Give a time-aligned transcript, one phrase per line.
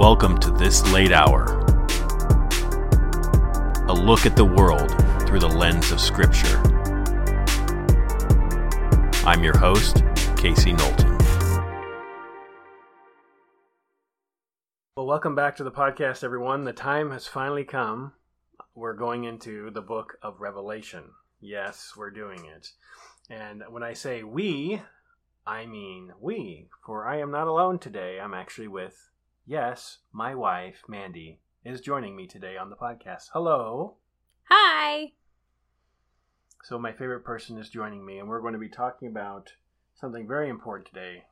[0.00, 1.44] Welcome to This Late Hour.
[3.86, 4.90] A look at the world
[5.26, 6.56] through the lens of Scripture.
[9.26, 10.02] I'm your host,
[10.38, 11.18] Casey Knowlton.
[14.96, 16.64] Well, welcome back to the podcast, everyone.
[16.64, 18.14] The time has finally come.
[18.74, 21.10] We're going into the book of Revelation.
[21.42, 22.70] Yes, we're doing it.
[23.28, 24.80] And when I say we,
[25.46, 28.18] I mean we, for I am not alone today.
[28.18, 29.09] I'm actually with,
[29.50, 33.30] yes, my wife, Mandy, is joining me today on the podcast.
[33.32, 33.96] Hello.
[34.44, 35.10] Hi.
[36.62, 39.50] So, my favorite person is joining me, and we're going to be talking about
[39.96, 41.24] something very important today.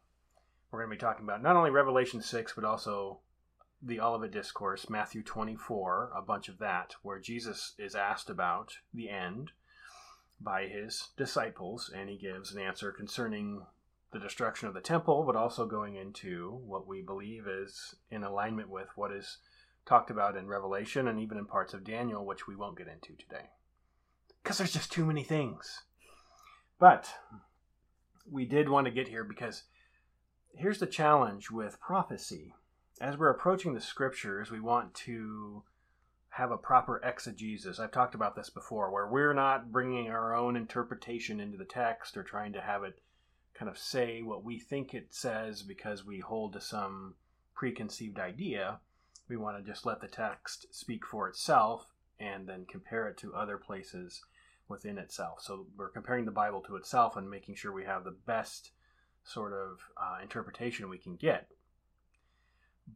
[0.70, 3.20] We're going to be talking about not only Revelation 6, but also
[3.80, 9.08] the Olivet Discourse, Matthew 24, a bunch of that, where Jesus is asked about the
[9.08, 9.52] end
[10.41, 13.62] by his disciples, and he gives an answer concerning
[14.12, 18.71] the destruction of the temple, but also going into what we believe is in alignment
[18.71, 19.39] with what is
[19.84, 23.15] talked about in Revelation and even in parts of Daniel, which we won't get into
[23.17, 23.50] today.
[24.42, 25.83] Because there's just too many things.
[26.78, 27.09] But
[28.31, 29.65] we did want to get here because
[30.55, 32.55] here's the challenge with prophecy.
[33.00, 35.65] As we're approaching the scriptures, we want to
[36.31, 37.81] have a proper exegesis.
[37.81, 42.17] I've talked about this before, where we're not bringing our own interpretation into the text
[42.17, 43.00] or trying to have it
[43.59, 47.14] kind of say what we think it says because we hold to some
[47.55, 48.78] preconceived idea.
[49.28, 51.87] We want to just let the text speak for itself
[52.20, 54.23] and then compare it to other places
[54.69, 55.41] within itself.
[55.42, 58.70] So we're comparing the Bible to itself and making sure we have the best
[59.25, 61.48] sort of uh, interpretation we can get.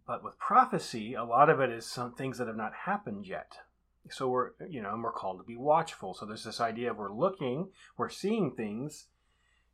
[0.06, 3.52] But with prophecy, a lot of it is some things that have not happened yet.
[4.10, 6.14] So we're, you know, we're called to be watchful.
[6.14, 9.06] So there's this idea of we're looking, we're seeing things,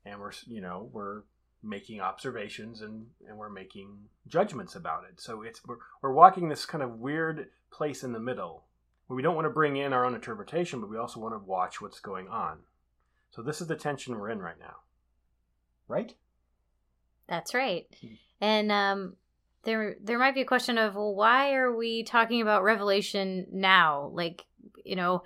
[0.05, 1.23] and we're, you know, we're
[1.63, 3.97] making observations and, and we're making
[4.27, 5.21] judgments about it.
[5.21, 8.65] So it's we're, we're walking this kind of weird place in the middle
[9.07, 11.39] where we don't want to bring in our own interpretation, but we also want to
[11.39, 12.59] watch what's going on.
[13.31, 14.77] So this is the tension we're in right now.
[15.89, 16.15] Right?
[17.29, 17.87] That's right.
[18.41, 19.17] And um
[19.65, 24.11] there there might be a question of well why are we talking about revelation now
[24.15, 24.45] like
[24.85, 25.23] you know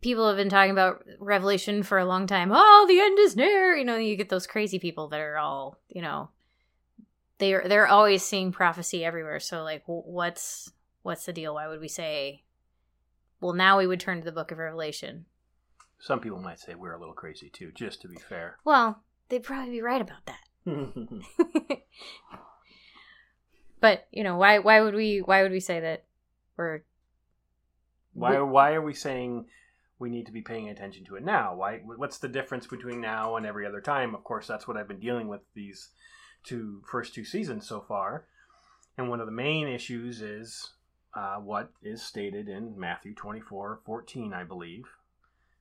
[0.00, 2.50] people have been talking about revelation for a long time.
[2.52, 3.76] Oh the end is near.
[3.76, 6.30] You know you get those crazy people that are all you know
[7.38, 9.40] they're they're always seeing prophecy everywhere.
[9.40, 11.54] So like what's what's the deal?
[11.54, 12.42] Why would we say
[13.40, 15.26] well now we would turn to the book of revelation?
[15.98, 18.58] Some people might say we're a little crazy too, just to be fair.
[18.64, 20.40] well they'd probably be right about that.
[23.80, 26.04] But you know why why would we why would we say that
[26.56, 26.80] we're
[28.14, 29.46] why why are we saying
[29.98, 31.54] we need to be paying attention to it now?
[31.54, 34.14] Why what's the difference between now and every other time?
[34.14, 35.88] Of course, that's what I've been dealing with these
[36.44, 38.26] two first two seasons so far.
[38.98, 40.72] And one of the main issues is
[41.14, 44.84] uh, what is stated in Matthew 24 14, I believe.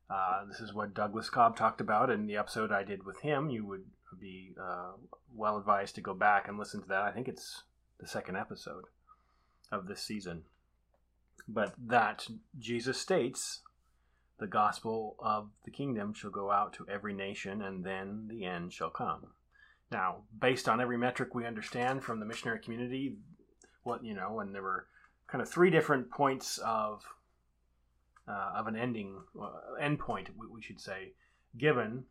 [0.10, 3.50] Uh, this is what Douglas Cobb talked about in the episode I did with him.
[3.50, 3.86] You would
[4.20, 4.92] be uh,
[5.34, 7.02] well advised to go back and listen to that.
[7.02, 7.64] I think it's
[8.00, 8.86] the second episode
[9.72, 10.44] of this season.
[11.48, 13.62] But that Jesus states
[14.40, 18.74] the gospel of the kingdom shall go out to every nation, and then the end
[18.74, 19.28] shall come.
[19.92, 23.18] Now, based on every metric we understand from the missionary community,
[23.84, 24.88] what you know, and there were
[25.28, 27.04] kind of three different points of
[28.28, 31.14] uh, of an ending uh, end point, we, we should say,
[31.58, 32.06] given.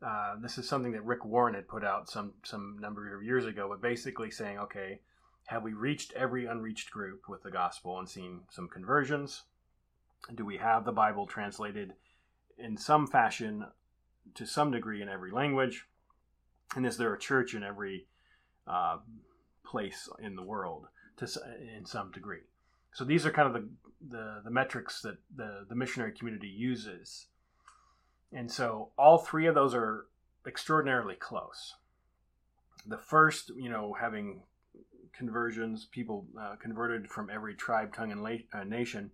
[0.00, 3.44] Uh, this is something that Rick Warren had put out some some number of years
[3.44, 5.00] ago, but basically saying, okay,
[5.46, 9.42] have we reached every unreached group with the gospel and seen some conversions?
[10.34, 11.94] Do we have the Bible translated
[12.58, 13.66] in some fashion
[14.34, 15.86] to some degree in every language?
[16.76, 18.06] And is there a church in every
[18.66, 18.98] uh,
[19.64, 21.26] place in the world to
[21.76, 22.42] in some degree?
[22.92, 23.68] So these are kind of the
[24.10, 27.26] the, the metrics that the, the missionary community uses.
[28.32, 30.06] And so all three of those are
[30.46, 31.74] extraordinarily close.
[32.86, 34.42] The first, you know, having
[35.12, 39.10] conversions, people uh, converted from every tribe, tongue, and la- uh, nation,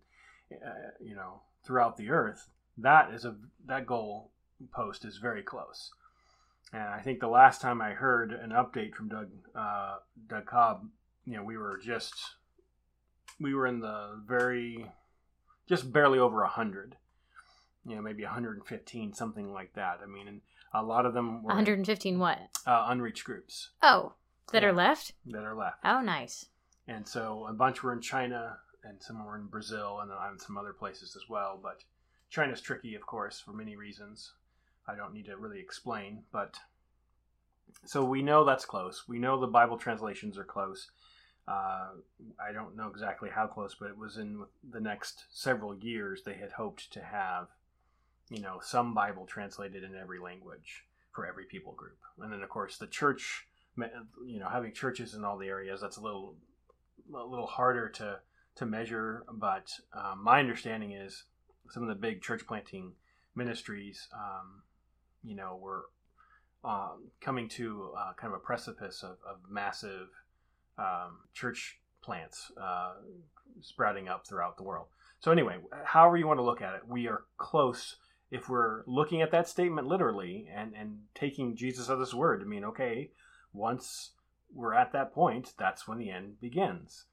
[0.52, 2.48] uh, you know, throughout the earth.
[2.76, 3.36] That is a
[3.66, 4.30] that goal
[4.72, 5.90] post is very close.
[6.72, 9.96] And I think the last time I heard an update from Doug uh,
[10.28, 10.88] Doug Cobb,
[11.24, 12.14] you know, we were just
[13.40, 14.90] we were in the very
[15.68, 16.96] just barely over a hundred.
[17.86, 20.00] You know, maybe 115, something like that.
[20.02, 20.40] I mean, and
[20.74, 22.38] a lot of them were 115 what?
[22.66, 24.12] uh, unreached groups Oh,
[24.52, 24.68] that Yeah.
[24.68, 25.12] are left?
[25.26, 25.78] that are left.
[25.84, 26.46] Oh, nice.
[26.86, 30.56] And so a bunch were in China, and some were in Brazil, and, and some
[30.56, 31.58] other places as well.
[31.62, 31.84] But
[32.30, 34.32] China's tricky, of course, for many reasons.
[34.86, 36.58] I don't need to really explain, but
[37.84, 39.04] so we know that's close.
[39.06, 40.90] We know the Bible translations are close.
[41.48, 41.88] uh,
[42.38, 46.34] I don't know exactly how close, but it was in the next several years they
[46.34, 47.48] had hoped to have,
[48.28, 51.96] you know, some Bible translated in every language for every people group.
[52.20, 53.46] And then, of course, the church,
[54.26, 56.34] you know, having churches in all the areas, that's a little,
[57.14, 58.20] a little harder to
[58.58, 59.25] to measure.
[59.32, 61.25] But um, my understanding is
[61.70, 62.93] some of the big church planting
[63.34, 64.62] ministries, um,
[65.25, 65.84] you know, were
[66.64, 70.08] um, coming to uh, kind of a precipice of, of massive
[70.76, 72.94] um, church plants uh,
[73.60, 74.87] sprouting up throughout the world.
[75.20, 77.96] So, anyway, however you want to look at it, we are close.
[78.31, 82.46] If we're looking at that statement literally and, and taking Jesus at his word to
[82.46, 83.11] mean, okay,
[83.52, 84.11] once
[84.54, 87.06] we're at that point, that's when the end begins.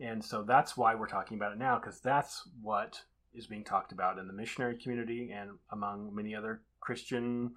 [0.00, 3.02] And so that's why we're talking about it now, because that's what
[3.34, 7.52] is being talked about in the missionary community and among many other Christian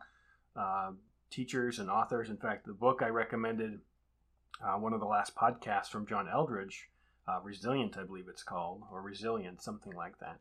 [0.56, 0.92] uh,
[1.30, 2.30] teachers and authors.
[2.30, 3.80] In fact, the book I recommended,
[4.64, 6.90] uh, one of the last podcasts from John Eldredge,
[7.28, 10.40] uh, Resilient, I believe it's called, or Resilient, something like that.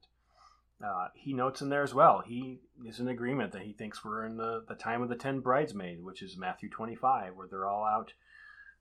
[0.84, 2.22] Uh, he notes in there as well.
[2.26, 5.40] He is in agreement that he thinks we're in the, the time of the ten
[5.40, 8.14] bridesmaids, which is Matthew 25, where they're all out,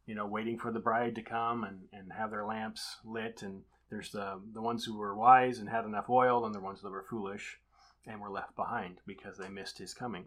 [0.10, 3.44] you know, waiting for the bride to come and, and have their lamps lit.
[3.44, 3.62] And
[3.92, 6.90] there's the, the ones who were wise and had enough oil, and the ones that
[6.90, 7.60] were foolish
[8.08, 10.26] and were left behind because they missed his coming.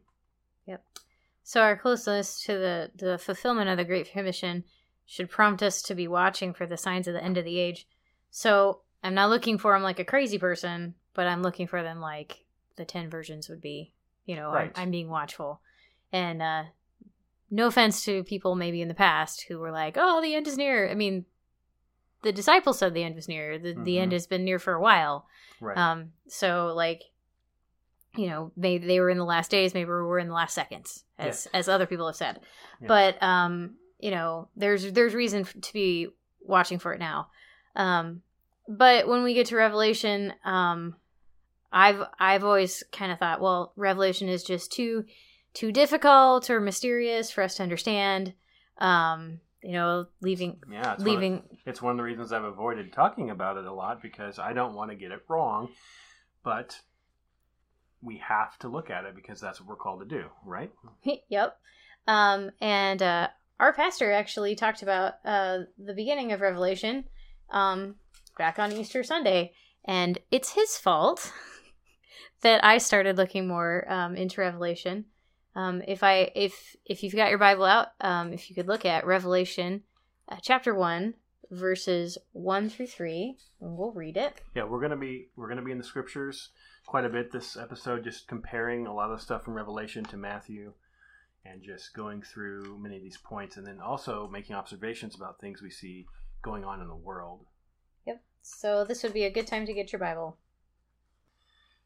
[0.67, 0.85] Yep.
[1.43, 4.63] So our closeness to the, the fulfillment of the Great Commission
[5.05, 7.89] should prompt us to be watching for the signs of the end of the age.
[8.31, 12.01] So I'm not looking for them like a crazy person, but I'm looking for them
[12.01, 12.45] like
[12.77, 13.95] the 10 versions would be.
[14.27, 14.71] You know, right.
[14.77, 15.61] I'm, I'm, being watchful.
[16.13, 16.63] And uh,
[17.53, 20.57] no offense to people maybe in the past who were like, oh, the end is
[20.57, 20.91] near.
[20.91, 21.27] I mean,
[22.23, 23.59] the disciples said the end was near.
[23.59, 23.85] The, mm-hmm.
[23.85, 24.15] the end mm-hmm.
[24.15, 25.27] has been near for a while.
[25.61, 25.77] Right.
[25.77, 27.03] Um, so, like,
[28.17, 31.05] you know they they were in the last days maybe we're in the last seconds
[31.19, 32.41] as as other people have said
[32.87, 36.09] but um you know there's there's reason to be
[36.41, 37.29] watching for it now
[37.75, 38.21] um
[38.69, 40.95] but when we get to revelation um
[41.73, 45.05] i've i've always kind of thought well revelation is just too
[45.55, 48.33] too difficult or mysterious for us to understand
[48.79, 52.45] um you know leaving yeah it's leaving one of, it's one of the reasons i've
[52.45, 55.69] avoided talking about it a lot because i don't want to get it wrong
[56.43, 56.81] but
[58.03, 60.73] we have to look at it because that's what we're called to do, right?
[61.29, 61.57] yep.
[62.07, 63.29] Um, and uh,
[63.61, 67.05] our pastor actually talked about uh, the beginning of Revelation
[67.51, 67.95] um,
[68.37, 69.53] back on Easter Sunday,
[69.85, 71.33] and it's his fault
[72.41, 75.05] that I started looking more um, into Revelation.
[75.55, 78.85] Um, if I if if you've got your Bible out, um, if you could look
[78.85, 79.83] at Revelation
[80.29, 81.15] uh, chapter one,
[81.51, 84.41] verses one through three, and we'll read it.
[84.55, 86.51] Yeah, we're gonna be we're gonna be in the scriptures
[86.87, 90.73] quite a bit this episode, just comparing a lot of stuff from Revelation to Matthew
[91.45, 95.61] and just going through many of these points and then also making observations about things
[95.61, 96.07] we see
[96.43, 97.47] going on in the world.
[98.07, 98.23] Yep.
[98.43, 100.39] So this would be a good time to get your Bible.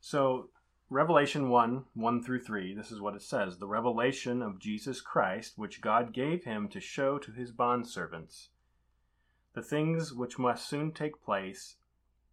[0.00, 0.50] So,
[0.88, 5.54] Revelation 1 1 through 3, this is what it says The revelation of Jesus Christ,
[5.56, 8.50] which God gave him to show to his bondservants,
[9.52, 11.74] the things which must soon take place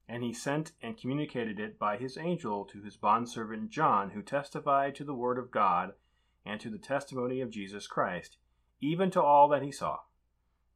[0.07, 4.93] and he sent and communicated it by his angel to his bondservant John, who testified
[4.95, 5.93] to the word of God
[6.45, 8.37] and to the testimony of Jesus Christ,
[8.79, 10.01] even to all that he saw.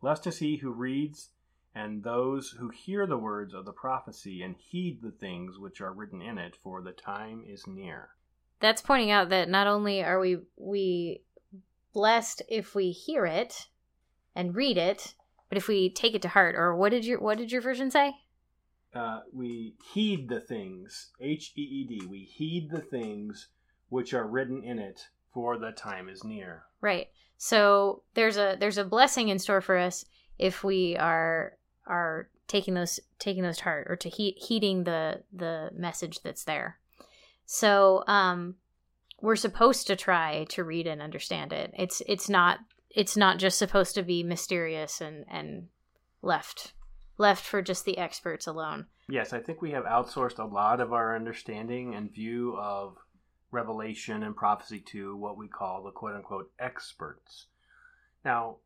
[0.02, 1.30] Blessed is he who reads,
[1.78, 5.94] and those who hear the words of the prophecy and heed the things which are
[5.94, 8.10] written in it, for the time is near.
[8.60, 11.22] That's pointing out that not only are we we
[11.94, 13.68] blessed if we hear it
[14.36, 15.14] and read it,
[15.50, 16.56] but if we take it to heart.
[16.56, 18.14] Or what did your what did your version say?
[18.98, 23.50] uh, we heed the things, H E E D, we heed the things
[23.90, 26.64] which are written in it, for the time is near.
[26.82, 27.08] Right.
[27.38, 30.06] So there's a there's a blessing in store for us
[30.40, 31.57] if we are
[31.88, 36.44] are taking those taking those to heart or to he- heeding the the message that's
[36.44, 36.80] there.
[37.46, 38.56] So um,
[39.22, 41.74] we're supposed to try to read and understand it.
[41.78, 45.68] It's it's not it's not just supposed to be mysterious and and
[46.22, 46.74] left
[47.18, 48.88] left for just the experts alone.
[49.10, 52.98] Yes, I think we have outsourced a lot of our understanding and view of
[53.50, 57.48] Revelation and prophecy to what we call the quote unquote experts.
[58.26, 58.58] Now,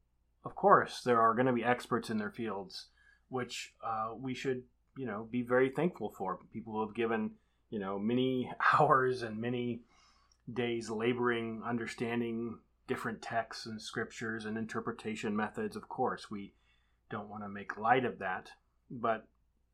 [0.44, 2.88] of course, there are going to be experts in their fields,
[3.32, 4.62] which uh, we should,
[4.98, 6.38] you know, be very thankful for.
[6.52, 7.32] People who have given,
[7.70, 9.80] you know, many hours and many
[10.54, 15.78] days laboring, understanding different texts and scriptures and interpretation methods.
[15.78, 16.54] Of course, we
[17.10, 18.50] don't want to make light of that.
[18.90, 19.26] But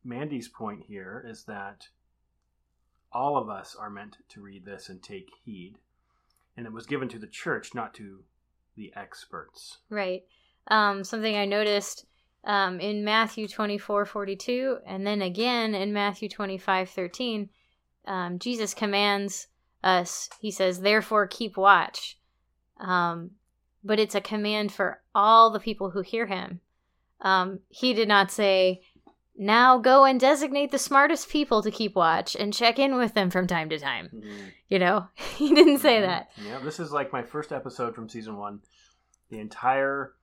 [0.04, 1.88] Mandy's point here is that
[3.12, 5.78] all of us are meant to read this and take heed.
[6.56, 8.20] And it was given to the church, not to
[8.76, 9.78] the experts.
[9.90, 10.22] Right.
[10.68, 12.06] Um, something I noticed
[12.44, 17.48] um, in Matthew 24 42, and then again in Matthew 25 13,
[18.06, 19.48] um, Jesus commands
[19.84, 22.18] us, he says, therefore keep watch.
[22.80, 23.32] Um,
[23.84, 26.60] but it's a command for all the people who hear him.
[27.20, 28.82] Um, he did not say,
[29.36, 33.30] now go and designate the smartest people to keep watch and check in with them
[33.30, 34.08] from time to time.
[34.12, 34.52] Mhm.
[34.68, 36.06] You know, he didn't say Mhm.
[36.06, 36.30] that.
[36.44, 38.60] Yeah, this is like my first episode from season one.
[39.30, 40.14] The entire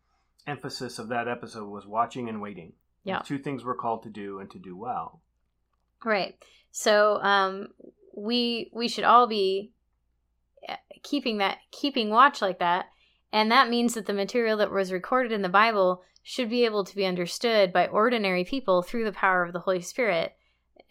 [0.48, 2.74] emphasis of that episode was watching and waiting.
[3.04, 3.20] Yeah.
[3.20, 5.22] Two things we're called to do and to do well.
[6.04, 6.36] Right.
[6.72, 7.70] So um,
[8.16, 9.72] we we should all be
[10.68, 12.88] uh, keeping that keeping watch like that,
[13.32, 16.84] and that means that the material that was recorded in the Bible should be able
[16.84, 20.36] to be understood by ordinary people through the power of the Holy Spirit,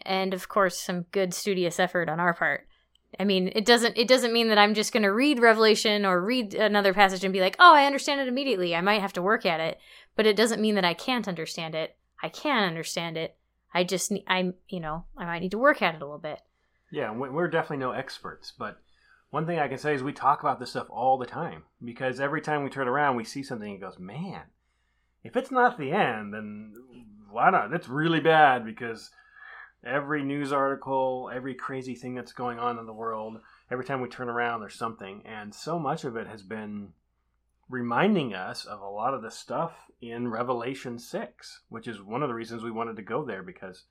[0.01, 2.67] and of course some good studious effort on our part.
[3.19, 6.21] I mean, it doesn't it doesn't mean that I'm just going to read Revelation or
[6.21, 9.21] read another passage and be like, "Oh, I understand it immediately." I might have to
[9.21, 9.79] work at it,
[10.15, 11.95] but it doesn't mean that I can't understand it.
[12.21, 13.35] I can understand it.
[13.73, 16.17] I just need, I'm, you know, I might need to work at it a little
[16.17, 16.39] bit.
[16.91, 18.79] Yeah, we- we're definitely no experts, but
[19.31, 22.19] one thing I can say is we talk about this stuff all the time because
[22.21, 24.43] every time we turn around, we see something and goes, man,
[25.23, 26.73] if it's not the end, then
[27.29, 27.69] why not?
[27.69, 29.11] That's really bad because
[29.85, 33.37] every news article, every crazy thing that's going on in the world,
[33.71, 35.21] every time we turn around, there's something.
[35.25, 36.89] And so much of it has been
[37.69, 42.29] reminding us of a lot of the stuff in Revelation 6, which is one of
[42.29, 43.83] the reasons we wanted to go there because,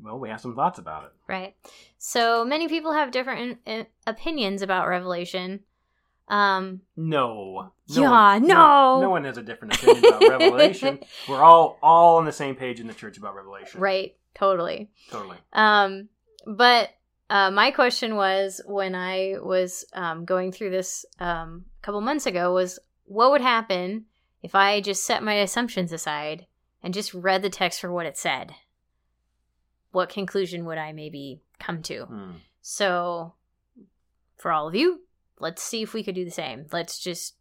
[0.00, 1.12] well, we have some thoughts about it.
[1.28, 1.54] Right.
[1.98, 3.58] So many people have different
[4.06, 5.60] opinions about Revelation.
[6.28, 7.72] Um, No.
[7.86, 9.00] Yeah, one, no.
[9.00, 11.00] No one has a different opinion about Revelation.
[11.28, 13.80] We're all all on the same page in the church about Revelation.
[13.80, 14.16] right.
[14.34, 14.90] Totally.
[15.10, 15.36] Totally.
[15.52, 16.08] Um,
[16.46, 16.90] but
[17.30, 22.26] uh, my question was when I was um, going through this um, a couple months
[22.26, 24.06] ago was what would happen
[24.42, 26.46] if I just set my assumptions aside
[26.82, 28.54] and just read the text for what it said?
[29.92, 32.04] What conclusion would I maybe come to?
[32.04, 32.30] Hmm.
[32.60, 33.34] So,
[34.38, 35.00] for all of you,
[35.38, 36.66] let's see if we could do the same.
[36.72, 37.34] Let's just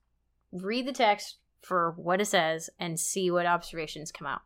[0.51, 4.41] read the text for what it says and see what observations come out.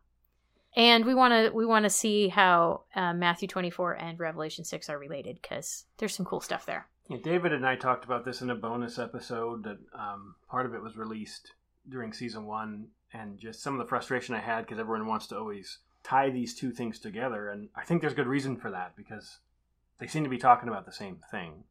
[0.76, 4.62] And we want to we want to see how uh, Matthew twenty four and Revelation
[4.62, 6.86] six are related because there's some cool stuff there.
[7.08, 10.74] Yeah, David and I talked about this in a bonus episode that um, part of
[10.74, 11.52] it was released
[11.88, 15.38] during season one, and just some of the frustration I had because everyone wants to
[15.38, 19.38] always tie these two things together, and I think there's good reason for that because
[19.98, 21.64] they seem to be talking about the same thing,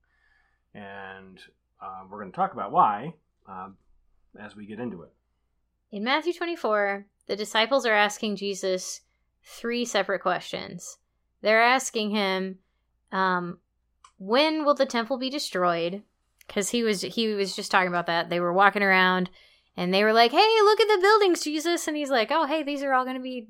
[0.73, 1.39] and
[1.79, 3.13] uh, we're going to talk about why
[3.47, 3.77] um,
[4.39, 5.13] as we get into it.
[5.91, 9.01] In Matthew twenty four, the disciples are asking Jesus
[9.43, 10.97] three separate questions.
[11.41, 12.59] They're asking him,
[13.11, 13.59] um,
[14.17, 16.03] "When will the temple be destroyed?"
[16.47, 18.29] Because he was he was just talking about that.
[18.29, 19.29] They were walking around,
[19.75, 22.63] and they were like, "Hey, look at the buildings, Jesus!" And he's like, "Oh, hey,
[22.63, 23.47] these are all going to be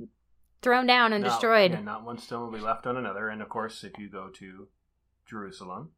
[0.62, 3.30] thrown down and Not- destroyed." yeah, not one stone will be left on another.
[3.30, 4.68] And of course, if you go to
[5.26, 5.92] Jerusalem,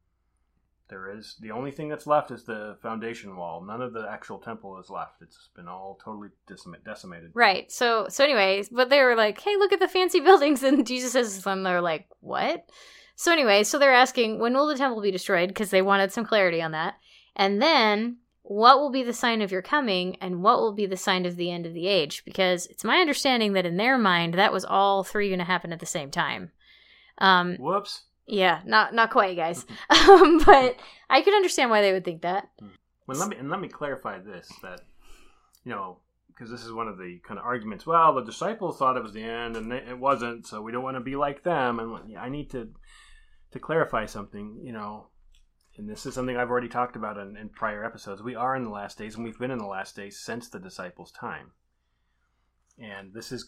[0.90, 3.64] there is the only thing that's left is the foundation wall.
[3.64, 5.22] None of the actual temple is left.
[5.22, 7.32] It's been all totally decima- decimated.
[7.34, 7.72] Right.
[7.72, 11.12] So so anyways, but they were like, "Hey, look at the fancy buildings," and Jesus
[11.12, 12.70] says to them, "They're like, what?"
[13.16, 16.26] So anyway, so they're asking, "When will the temple be destroyed?" Because they wanted some
[16.26, 16.96] clarity on that,
[17.36, 20.96] and then what will be the sign of your coming, and what will be the
[20.96, 22.24] sign of the end of the age?
[22.24, 25.74] Because it's my understanding that in their mind, that was all three going to happen
[25.74, 26.52] at the same time.
[27.18, 28.04] Um, Whoops.
[28.28, 30.76] Yeah, not not quite, guys, um, but
[31.10, 32.50] I could understand why they would think that.
[33.08, 34.82] Well, let me and let me clarify this that
[35.64, 37.86] you know because this is one of the kind of arguments.
[37.86, 40.98] Well, the disciples thought it was the end, and it wasn't, so we don't want
[40.98, 41.80] to be like them.
[41.80, 42.70] And I need to
[43.52, 44.60] to clarify something.
[44.62, 45.08] You know,
[45.78, 48.22] and this is something I've already talked about in, in prior episodes.
[48.22, 50.60] We are in the last days, and we've been in the last days since the
[50.60, 51.52] disciples' time,
[52.78, 53.48] and this is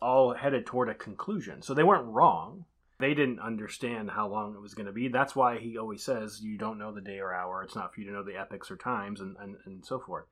[0.00, 1.62] all headed toward a conclusion.
[1.62, 2.64] So they weren't wrong.
[2.98, 5.08] They didn't understand how long it was going to be.
[5.08, 7.62] That's why he always says, You don't know the day or hour.
[7.62, 10.26] It's not for you to know the epochs or times, and, and, and so forth.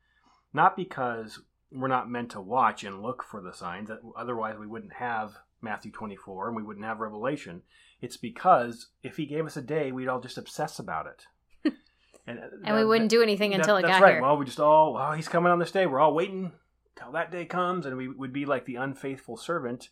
[0.54, 1.40] Not because
[1.72, 3.90] we're not meant to watch and look for the signs.
[4.16, 7.62] Otherwise, we wouldn't have Matthew 24 and we wouldn't have Revelation.
[8.00, 11.72] It's because if he gave us a day, we'd all just obsess about it.
[12.26, 14.12] and, uh, And we wouldn't do anything until it that's got right.
[14.14, 14.22] here.
[14.22, 15.86] Well, we just all, well, he's coming on this day.
[15.86, 16.52] We're all waiting
[16.96, 19.88] till that day comes, and we would be like the unfaithful servant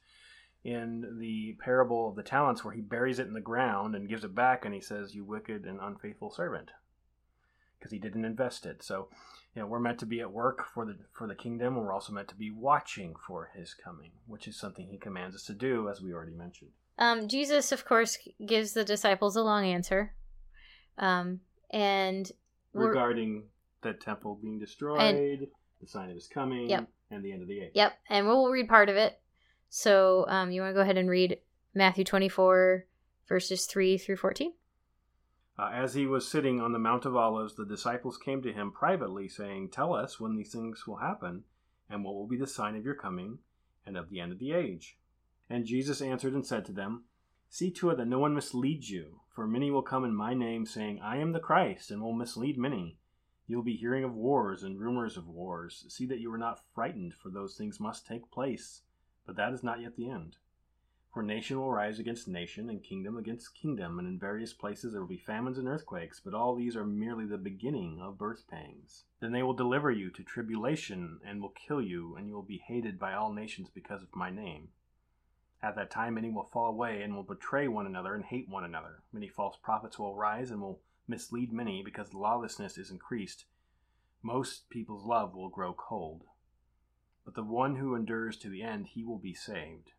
[0.63, 4.25] in the parable of the talents, where he buries it in the ground and gives
[4.25, 6.71] it back, and he says, "You wicked and unfaithful servant,"
[7.79, 8.83] because he didn't invest it.
[8.83, 9.09] So,
[9.55, 11.95] you know, we're meant to be at work for the for the kingdom, and we're
[11.95, 15.55] also meant to be watching for his coming, which is something he commands us to
[15.55, 16.71] do, as we already mentioned.
[16.99, 20.13] Um, Jesus, of course, gives the disciples a long answer.
[20.99, 21.41] Um,
[21.71, 22.31] and
[22.75, 23.45] regarding
[23.81, 25.49] the temple being destroyed,
[25.81, 26.69] the sign of his coming.
[26.69, 26.89] Yep.
[27.11, 27.73] and the end of the age.
[27.75, 29.19] Yep, and we'll read part of it.
[29.73, 31.39] So, um, you want to go ahead and read
[31.75, 32.87] Matthew 24,
[33.29, 34.53] verses 3 through 14?
[35.57, 38.73] Uh, as he was sitting on the Mount of Olives, the disciples came to him
[38.73, 41.45] privately, saying, Tell us when these things will happen,
[41.89, 43.39] and what will be the sign of your coming
[43.87, 44.99] and of the end of the age.
[45.49, 47.05] And Jesus answered and said to them,
[47.49, 50.67] See to it that no one misleads you, for many will come in my name,
[50.67, 52.99] saying, I am the Christ, and will mislead many.
[53.47, 55.85] You will be hearing of wars and rumors of wars.
[55.89, 58.83] See that you are not frightened, for those things must take place,
[59.27, 60.37] but that is not yet the end.
[61.13, 65.01] For nation will rise against nation, and kingdom against kingdom, and in various places there
[65.01, 69.07] will be famines and earthquakes, but all these are merely the beginning of birth pangs.
[69.19, 72.63] Then they will deliver you to tribulation, and will kill you, and you will be
[72.65, 74.69] hated by all nations because of my name.
[75.61, 78.63] At that time many will fall away, and will betray one another, and hate one
[78.63, 79.03] another.
[79.13, 83.47] Many false prophets will arise, and will mislead many, because lawlessness is increased.
[84.23, 86.23] Most people's love will grow cold.
[87.25, 89.93] But the one who endures to the end, he will be saved.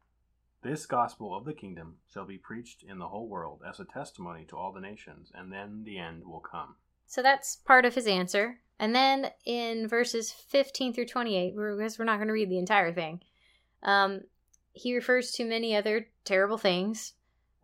[0.64, 4.46] This gospel of the kingdom shall be preached in the whole world as a testimony
[4.46, 6.76] to all the nations, and then the end will come.
[7.08, 8.60] So that's part of his answer.
[8.80, 12.94] And then in verses 15 through 28, because we're not going to read the entire
[12.94, 13.22] thing,
[13.84, 14.22] um,
[14.74, 17.14] he refers to many other terrible things.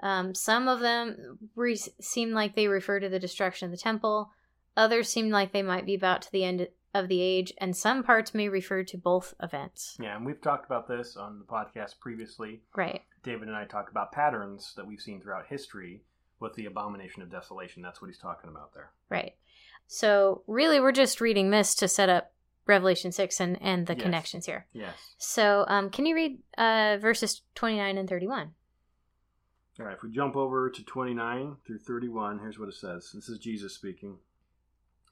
[0.02, 4.32] Um, some of them re- seem like they refer to the destruction of the temple.
[4.76, 8.04] Others seem like they might be about to the end of the age, and some
[8.04, 9.98] parts may refer to both events.
[10.02, 12.62] Yeah, and we've talked about this on the podcast previously.
[12.76, 13.02] Right.
[13.24, 16.04] David and I talk about patterns that we've seen throughout history
[16.40, 17.82] with the abomination of desolation.
[17.84, 18.92] That's what he's talking about there.
[19.10, 19.34] Right.
[19.88, 22.34] So, really, we're just reading this to set up
[22.66, 24.02] Revelation 6 and, and the Yes.
[24.04, 24.66] connections here.
[24.74, 24.96] Yes.
[25.18, 28.52] So, um, can you read uh, verses 29 and 31?
[29.80, 33.12] All right, if we jump over to 29 through 31, here's what it says.
[33.14, 34.18] This is Jesus speaking.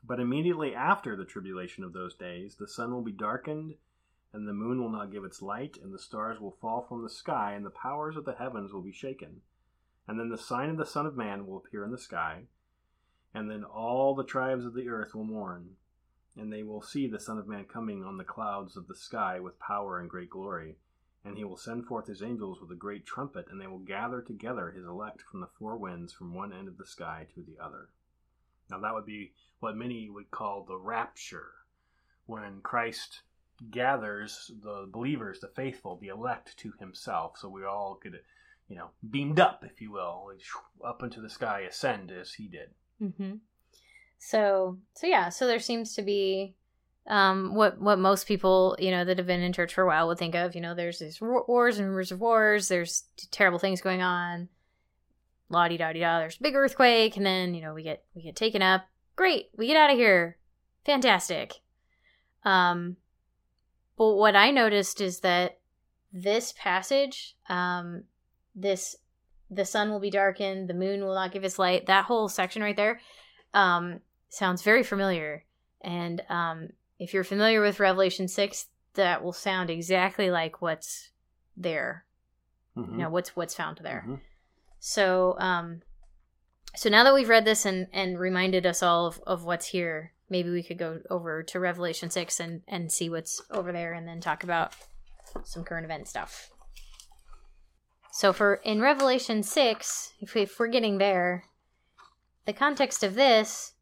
[0.07, 3.75] But immediately after the tribulation of those days, the sun will be darkened,
[4.31, 7.09] and the moon will not give its light, and the stars will fall from the
[7.09, 9.41] sky, and the powers of the heavens will be shaken.
[10.07, 12.44] And then the sign of the Son of Man will appear in the sky,
[13.33, 15.75] and then all the tribes of the earth will mourn,
[16.37, 19.39] and they will see the Son of Man coming on the clouds of the sky
[19.39, 20.77] with power and great glory.
[21.24, 24.22] And he will send forth his angels with a great trumpet, and they will gather
[24.22, 27.57] together his elect from the four winds from one end of the sky to the
[27.59, 27.89] other.
[28.70, 31.51] Now, that would be what many would call the rapture,
[32.25, 33.22] when Christ
[33.72, 37.38] gathers the believers, the faithful, the elect to himself.
[37.38, 38.14] So we all get,
[38.68, 40.32] you know, beamed up, if you will,
[40.86, 42.70] up into the sky, ascend as he did.
[43.01, 43.36] Mm-hmm.
[44.18, 46.56] So, so yeah, so there seems to be
[47.08, 50.08] um, what what most people you know that have been in church for a while
[50.08, 50.56] would think of.
[50.56, 52.68] You know, there's these wars and rumors of wars.
[52.68, 54.50] There's terrible things going on.
[55.50, 56.20] La di da di da.
[56.20, 58.86] There's a big earthquake, and then you know we get we get taken up.
[59.16, 60.38] Great, we get out of here.
[60.86, 61.55] Fantastic.
[62.44, 62.98] Um,
[63.98, 65.60] but what I noticed is that
[66.12, 68.03] this passage, um,
[68.55, 68.96] this
[69.50, 71.86] the sun will be darkened, the moon will not give its light.
[71.86, 73.00] That whole section right there,
[73.53, 75.46] um, sounds very familiar.
[75.81, 81.12] And um, if you're familiar with Revelation six, that will sound exactly like what's
[81.55, 82.05] there.
[82.75, 82.92] Mhm.
[82.94, 84.05] You know, what's what's found there.
[84.08, 84.20] Mhm.
[84.87, 85.81] So, um,
[86.75, 90.13] so now that we've read this and and reminded us all of, of what's here,
[90.29, 94.07] maybe we could go over to Revelation six and and see what's over there, and
[94.07, 94.75] then talk about
[95.43, 96.51] some current event stuff.
[98.11, 101.45] So, for in Revelation six, if, we, if we're getting there,
[102.45, 103.74] the context of this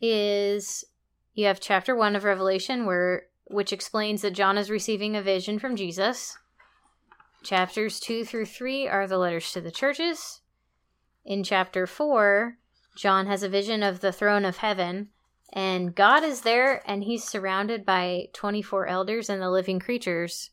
[0.00, 0.84] is
[1.34, 5.60] you have chapter one of Revelation, where which explains that John is receiving a vision
[5.60, 6.36] from Jesus.
[7.46, 10.40] Chapters 2 through 3 are the letters to the churches.
[11.24, 12.58] In chapter 4,
[12.96, 15.10] John has a vision of the throne of heaven,
[15.52, 20.50] and God is there, and he's surrounded by 24 elders and the living creatures,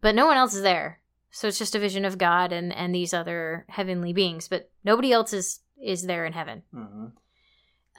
[0.00, 1.00] but no one else is there.
[1.30, 5.12] So it's just a vision of God and, and these other heavenly beings, but nobody
[5.12, 6.64] else is, is there in heaven.
[6.74, 7.12] Mhm.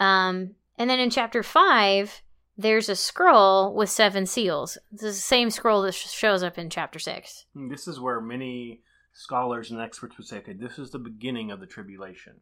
[0.02, 2.22] Um, and then in chapter 5,
[2.58, 4.78] there's a scroll with seven seals.
[4.92, 7.46] This is the same scroll that sh- shows up in chapter 6.
[7.54, 8.82] This is where many
[9.14, 12.34] scholars and experts would say, okay, this is the beginning of the tribulation.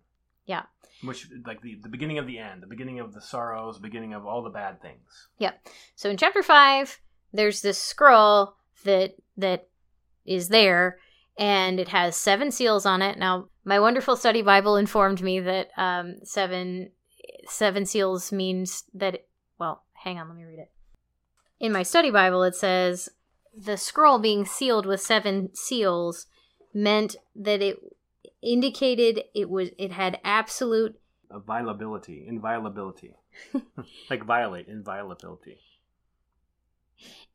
[0.46, 0.64] Yeah.
[1.04, 4.14] Which, like, the, the beginning of the end, the beginning of the sorrows, the beginning
[4.14, 5.28] of all the bad things.
[5.40, 5.68] Yep.
[5.96, 7.00] So in chapter five,
[7.32, 9.68] there's this scroll that that
[10.26, 11.00] is there,
[11.38, 13.18] and it has seven seals on it.
[13.18, 16.92] Now, my wonderful study Bible informed me that um, seven
[17.48, 19.26] seven seals means that.
[20.04, 20.70] Hang on, let me read it.
[21.62, 23.08] In my study Bible, it says
[23.56, 26.28] the scroll being sealed with seven seals
[26.74, 27.80] meant that it
[28.42, 31.00] indicated it was it had absolute
[31.32, 33.14] violability, inviolability.
[34.10, 35.58] like violate, inviolability.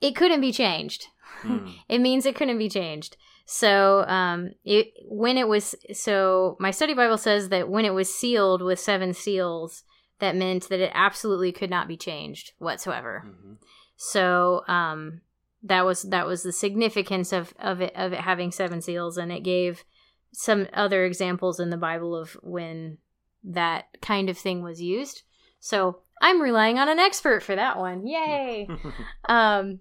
[0.00, 1.06] it couldn't be changed.
[1.40, 1.68] Hmm.
[1.88, 3.16] it means it couldn't be changed.
[3.46, 8.14] So, um, it when it was so my study Bible says that when it was
[8.14, 9.84] sealed with seven seals,
[10.20, 13.24] that meant that it absolutely could not be changed whatsoever.
[13.26, 13.56] Mhm.
[13.96, 15.20] So, um,
[15.62, 19.32] that was that was the significance of of it of it having seven seals, and
[19.32, 19.84] it gave
[20.32, 22.98] some other examples in the Bible of when
[23.42, 25.22] that kind of thing was used.
[25.58, 28.06] So I'm relying on an expert for that one.
[28.06, 28.68] Yay!
[29.28, 29.80] um,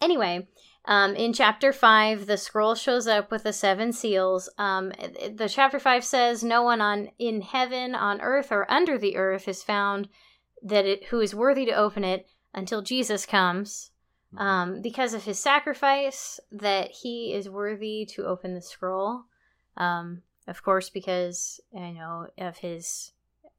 [0.00, 0.48] anyway,
[0.88, 4.48] um, in chapter five, the scroll shows up with the seven seals.
[4.58, 4.90] Um,
[5.30, 9.46] the chapter five says, "No one on in heaven, on earth, or under the earth
[9.46, 10.08] is found
[10.62, 13.90] that it who is worthy to open it until Jesus comes."
[14.34, 14.40] Mhm.
[14.40, 19.24] um, because of his sacrifice, that he is worthy to open the scroll.
[19.76, 23.12] Um, of course, because you know of his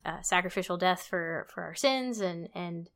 [0.05, 2.89] uh, sacrificial death for for our sins and and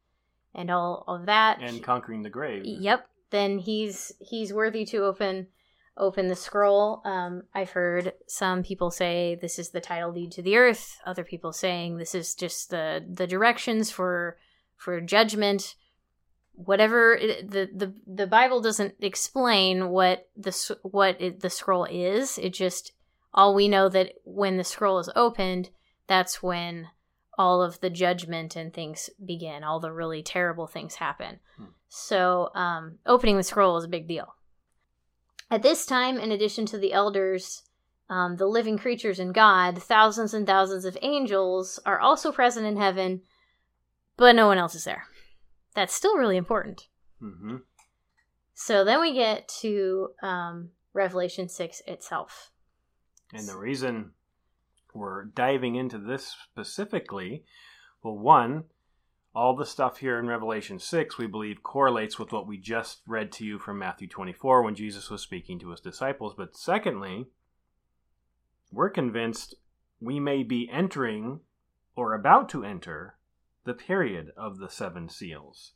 [0.54, 1.62] and all of that.
[1.62, 2.64] and conquering the grave.
[2.66, 3.08] Yep.
[3.34, 5.48] Then he's he's worthy to open
[5.98, 7.02] open the scroll.
[7.04, 11.00] Um, I've heard some people say this is the title deed to the earth.
[11.04, 14.38] Other people saying this is just the the directions for
[14.76, 15.74] for judgment.
[16.54, 22.38] Whatever it, the the the Bible doesn't explain what the what it, the scroll is.
[22.38, 22.92] It just
[23.34, 25.72] all we know that when the scroll is opened,
[26.06, 26.90] that's when
[27.36, 29.64] all of the judgment and things begin.
[29.64, 31.40] All the really terrible things happen.
[31.96, 34.34] So, um, opening the scroll is a big deal.
[35.52, 37.62] At this time, in addition to the elders,
[38.10, 42.78] um, the living creatures and God, thousands and thousands of angels are also present in
[42.78, 43.22] heaven,
[44.18, 45.04] but no one else is there.
[45.76, 46.88] That's still really important.
[47.20, 47.58] hmm
[48.56, 52.50] So then we get to um, Revelation 6 itself.
[53.32, 54.14] And the reason
[54.96, 57.44] we're diving into this specifically,
[58.02, 58.64] well, one,
[59.36, 63.32] all the stuff here in Revelation 6 we believe correlates with what we just read
[63.34, 66.34] to you from Matthew 24 when Jesus was speaking to his disciples.
[66.38, 67.26] But secondly,
[68.72, 69.56] we're convinced
[70.00, 71.40] we may be entering
[71.96, 73.16] or about to enter
[73.64, 75.74] the period of the seven seals.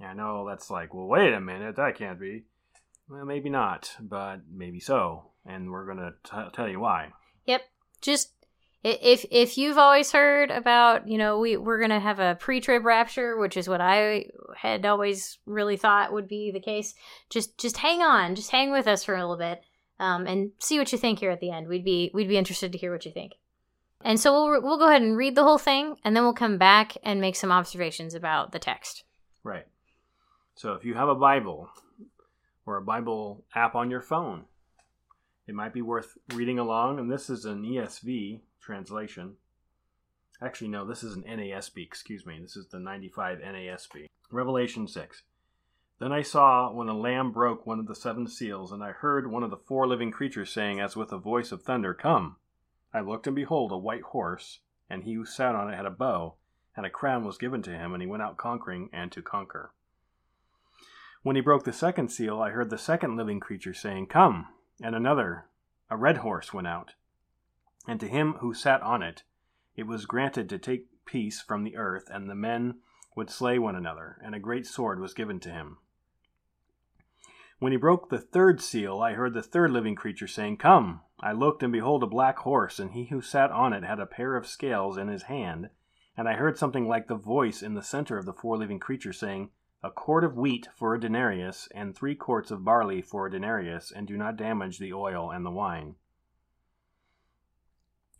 [0.00, 2.44] I know that's like, well, wait a minute, that can't be.
[3.08, 5.30] Well, maybe not, but maybe so.
[5.46, 7.12] And we're going to tell you why.
[7.46, 7.62] Yep.
[8.00, 8.43] Just
[8.84, 13.38] if if you've always heard about, you know, we we're gonna have a pre-trib rapture,
[13.38, 16.94] which is what I had always really thought would be the case.
[17.30, 19.62] Just just hang on, just hang with us for a little bit,
[19.98, 21.66] um, and see what you think here at the end.
[21.66, 23.32] We'd be we'd be interested to hear what you think.
[24.02, 26.58] And so we'll we'll go ahead and read the whole thing, and then we'll come
[26.58, 29.04] back and make some observations about the text.
[29.42, 29.66] Right.
[30.56, 31.70] So if you have a Bible
[32.66, 34.44] or a Bible app on your phone,
[35.46, 36.98] it might be worth reading along.
[36.98, 39.36] And this is an ESV translation.
[40.42, 42.38] Actually, no, this is an NASB, excuse me.
[42.40, 44.06] This is the 95 NASB.
[44.30, 45.22] Revelation 6.
[46.00, 49.30] Then I saw when a lamb broke one of the seven seals, and I heard
[49.30, 52.36] one of the four living creatures saying, as with a voice of thunder, Come!
[52.92, 55.90] I looked, and behold, a white horse, and he who sat on it had a
[55.90, 56.34] bow,
[56.76, 59.72] and a crown was given to him, and he went out conquering and to conquer.
[61.22, 64.48] When he broke the second seal, I heard the second living creature saying, Come!
[64.82, 65.46] And another,
[65.88, 66.94] a red horse, went out.
[67.86, 69.24] And to him who sat on it,
[69.76, 72.80] it was granted to take peace from the earth, and the men
[73.16, 75.78] would slay one another, and a great sword was given to him.
[77.58, 81.02] When he broke the third seal, I heard the third living creature saying, Come!
[81.20, 84.06] I looked, and behold, a black horse, and he who sat on it had a
[84.06, 85.70] pair of scales in his hand.
[86.16, 89.18] And I heard something like the voice in the center of the four living creatures
[89.18, 89.50] saying,
[89.82, 93.90] A quart of wheat for a denarius, and three quarts of barley for a denarius,
[93.90, 95.94] and do not damage the oil and the wine.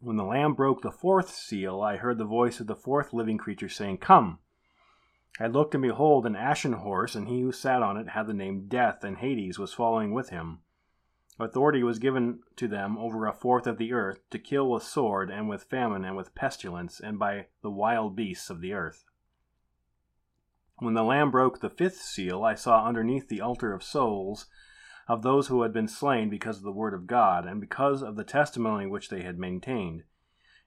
[0.04, 3.38] When the Lamb broke the fourth seal, I heard the voice of the fourth living
[3.38, 4.38] creature saying, Come!
[5.40, 8.34] I looked, and behold, an ashen horse, and he who sat on it had the
[8.34, 10.58] name Death, and Hades was following with him.
[11.40, 15.30] Authority was given to them over a fourth of the earth, to kill with sword,
[15.30, 19.06] and with famine, and with pestilence, and by the wild beasts of the earth.
[20.80, 24.50] When the Lamb broke the fifth seal, I saw underneath the altar of souls
[25.06, 28.16] of those who had been slain because of the word of God, and because of
[28.16, 30.02] the testimony which they had maintained.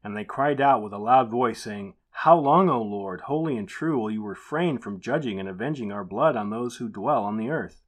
[0.04, 3.67] And they cried out with a loud voice, saying, How long, O Lord, holy and
[3.67, 7.38] true, will you refrain from judging and avenging our blood on those who dwell on
[7.38, 7.82] the earth?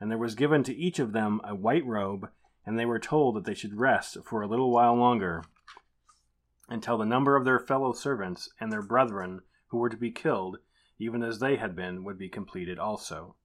[0.00, 2.28] And there was given to each of them a white robe,
[2.66, 5.42] and they were told that they should rest for a little while longer,
[6.68, 10.58] until the number of their fellow servants and their brethren who were to be killed,
[10.98, 13.36] even as they had been, would be completed also.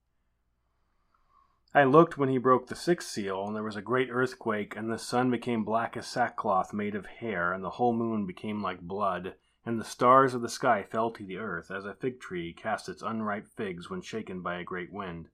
[1.76, 4.88] I looked when he broke the sixth seal, and there was a great earthquake, and
[4.88, 8.80] the sun became black as sackcloth made of hair, and the whole moon became like
[8.80, 9.34] blood,
[9.66, 12.88] And the stars of the sky fell to the earth, as a fig tree casts
[12.88, 15.30] its unripe figs when shaken by a great wind.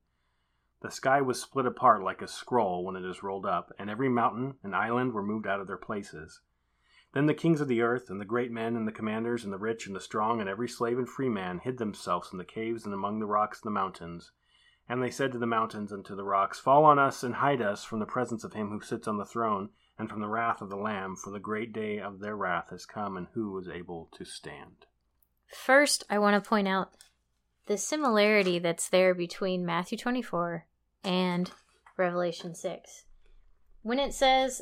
[0.80, 4.08] The sky was split apart like a scroll when it is rolled up, and every
[4.08, 6.40] mountain and island were moved out of their places.
[7.12, 9.58] Then the kings of the earth, and the great men, and the commanders, and the
[9.58, 12.86] rich, and the strong, and every slave and free man hid themselves in the caves
[12.86, 14.32] and among the rocks and the mountains.
[14.90, 17.62] And they said to the mountains and to the rocks, Fall on us and hide
[17.62, 20.60] us from the presence of him who sits on the throne, and from the wrath
[20.60, 23.68] of the Lamb, for the great day of their wrath has come, and who is
[23.68, 24.86] able to stand?
[25.46, 26.90] First, I want to point out
[27.66, 30.66] the similarity that's there between Matthew 24
[31.04, 31.52] and
[31.96, 33.04] Revelation 6.
[33.82, 34.60] When it says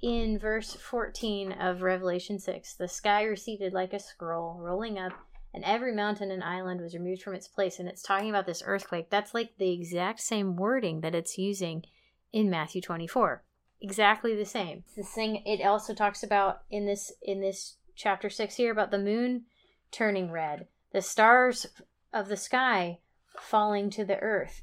[0.00, 5.12] in verse 14 of Revelation 6, the sky receded like a scroll, rolling up,
[5.54, 8.62] and every mountain and island was removed from its place, and it's talking about this
[8.64, 9.10] earthquake.
[9.10, 11.84] That's like the exact same wording that it's using
[12.32, 13.42] in Matthew 24.
[13.80, 14.84] Exactly the same.
[14.96, 18.98] The thing it also talks about in this in this chapter 6 here about the
[18.98, 19.44] moon
[19.90, 21.66] turning red, the stars
[22.12, 22.98] of the sky
[23.38, 24.62] falling to the earth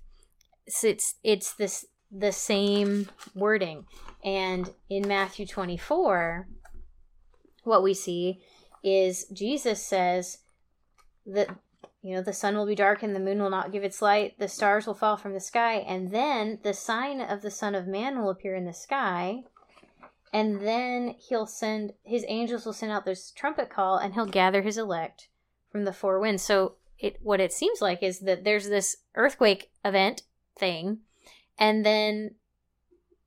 [0.84, 3.86] it's it's this the same wording.
[4.24, 6.48] And in Matthew 24,
[7.64, 8.42] what we see
[8.84, 10.40] is Jesus says
[11.26, 11.50] that
[12.02, 14.40] you know the sun will be dark and the moon will not give its light.
[14.40, 15.76] The stars will fall from the sky.
[15.76, 19.44] And then the sign of the son of man will appear in the sky.
[20.32, 24.62] And then he'll send his angels will send out this trumpet call and he'll gather
[24.62, 25.30] his elect
[25.72, 26.44] from the four winds.
[26.44, 30.24] So it what it seems like is that there's this earthquake event
[30.58, 31.00] thing.
[31.58, 32.36] And then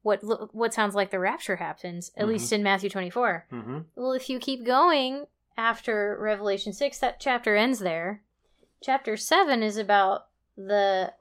[0.02, 0.20] what
[0.55, 2.33] what sounds like the rapture happens at mm-hmm.
[2.33, 3.78] least in matthew 24 mm-hmm.
[3.94, 5.26] well if you keep going
[5.57, 8.23] after revelation 6 that chapter ends there.
[8.83, 11.12] Chapter 7 is about the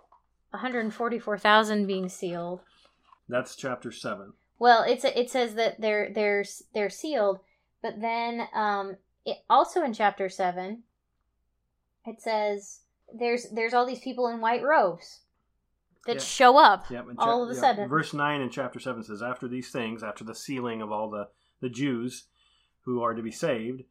[0.52, 2.62] 144000 being sealed.
[3.30, 7.40] That's chapter 7 well it's a, it says that they're they're they're sealed
[7.82, 10.84] but then um it, also in chapter 7
[12.06, 12.82] it says
[13.14, 15.22] there's there's all these people in white robes
[16.06, 17.88] that show up cha- all of a sudden.
[17.88, 21.28] Verse 9 in chapter 7 says, After these things, after the sealing of all the,
[21.60, 22.26] the Jews
[22.86, 23.84] who are to be saved,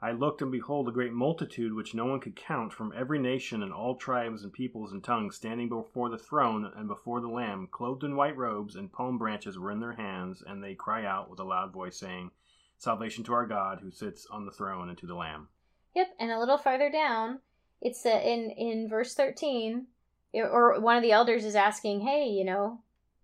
[0.00, 3.62] I looked and behold a great multitude which no one could count from every nation
[3.62, 7.68] and all tribes and peoples and tongues standing before the throne and before the Lamb,
[7.70, 11.30] clothed in white robes, and palm branches were in their hands, and they cry out
[11.30, 12.30] with a loud voice, saying,
[12.76, 15.48] Salvation to our God who sits on the throne and to the Lamb.
[15.94, 17.40] Yep, and a little farther down,
[17.80, 19.86] it's uh, in in verse 13
[20.34, 22.82] or one of the elders is asking, "Hey, you know,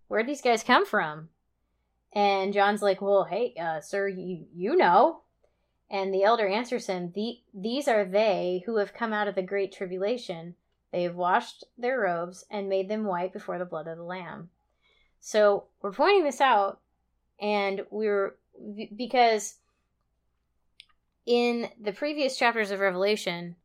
[0.09, 1.29] where'd these guys come from?"
[2.15, 5.23] And John's like, "Well, hey, uh, sir, you you know."
[5.93, 9.43] And the elder answers him, the, "These are they who have come out of the
[9.43, 10.57] great tribulation.
[10.91, 14.51] They have washed their robes and made them white before the blood of the Lamb."
[15.21, 16.81] So we're pointing this out,
[17.39, 18.37] and we're
[18.97, 19.59] because
[21.27, 23.57] in the previous chapters of Revelation,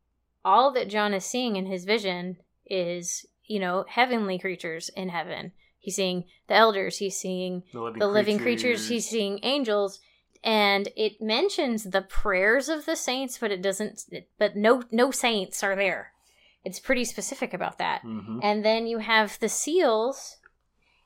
[0.43, 5.53] all that John is seeing in his vision is you know heavenly creatures in heaven
[5.79, 8.61] he's seeing the elders he's seeing the living, the living creatures.
[8.61, 10.01] creatures he's seeing angels
[10.47, 14.05] and it mentions the prayers of the saints but it doesn't
[14.39, 16.13] but no no saints are there.
[16.63, 18.01] It's pretty specific about that.
[18.03, 18.39] Mm-hmm.
[18.41, 20.37] and then you have the seals.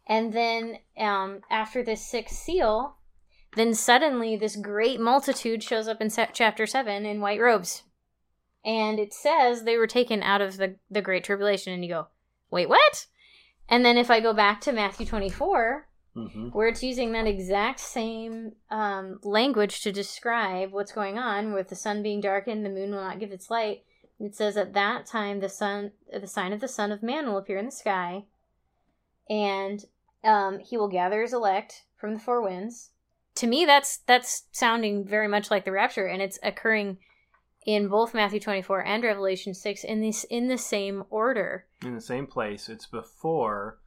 [0.07, 2.97] And then um, after this sixth seal
[3.55, 7.83] then suddenly this great multitude shows up in chapter 7 in white robes.
[8.63, 11.73] And it says they were taken out of the, the great tribulation.
[11.73, 12.07] And you go
[12.51, 13.07] wait what?
[13.67, 16.49] And then if i go back to matthew 24 mm-hmm.
[16.49, 21.75] where it's using that exact same um, language to describe what's going on with the
[21.75, 23.83] sun being darkened the moon will not give its light
[24.19, 27.37] it says at that time the sun the sign of the son of man will
[27.37, 28.23] appear in the sky
[29.29, 29.85] and
[30.23, 32.91] um, he will gather his elect from the four winds
[33.35, 36.97] to me that's that's sounding very much like the rapture and it's occurring
[37.65, 41.65] in both Matthew 24 and Revelation 6 in this in the same order.
[41.85, 42.69] In the same place.
[42.69, 43.79] It's before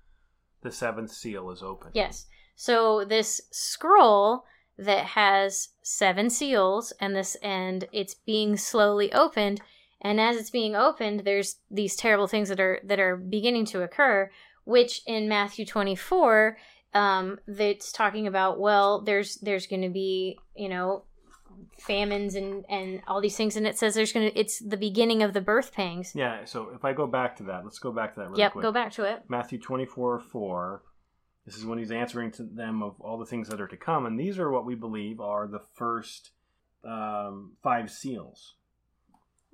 [0.64, 1.92] the seventh seal is opened.
[1.94, 2.26] Yes.
[2.56, 4.44] So this scroll
[4.76, 9.60] that has seven seals and this and it's being slowly opened
[10.00, 13.82] and as it's being opened there's these terrible things that are that are beginning to
[13.82, 14.28] occur
[14.64, 16.56] which in Matthew 24
[16.92, 21.04] um that's talking about well there's there's going to be you know
[21.78, 25.32] famines and and all these things and it says there's gonna it's the beginning of
[25.32, 28.20] the birth pangs yeah so if i go back to that let's go back to
[28.20, 28.62] that really yep quick.
[28.62, 30.82] go back to it matthew 24 4
[31.46, 34.06] this is when he's answering to them of all the things that are to come
[34.06, 36.30] and these are what we believe are the first
[36.84, 38.54] um, five seals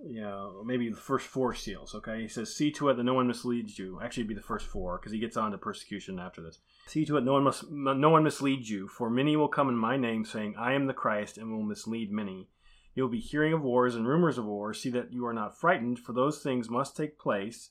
[0.07, 1.95] you know, maybe the first four seals.
[1.95, 4.67] Okay, he says, "See to it that no one misleads you." Actually, be the first
[4.67, 6.59] four because he gets on to persecution after this.
[6.91, 9.77] See to it no one must no one misleads you, for many will come in
[9.77, 12.49] my name, saying, "I am the Christ," and will mislead many.
[12.97, 14.81] You'll be hearing of wars and rumors of wars.
[14.81, 17.71] See that you are not frightened, for those things must take place,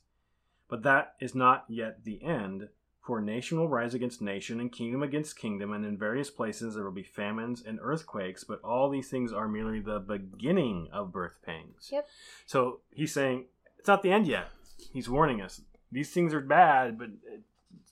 [0.69, 2.69] but that is not yet the end.
[3.01, 6.85] For nation will rise against nation, and kingdom against kingdom, and in various places there
[6.85, 11.41] will be famines and earthquakes, but all these things are merely the beginning of birth
[11.43, 11.89] pangs.
[11.91, 12.07] Yep.
[12.45, 14.47] So he's saying it's not the end yet.
[14.93, 15.61] He's warning us.
[15.91, 17.09] These things are bad, but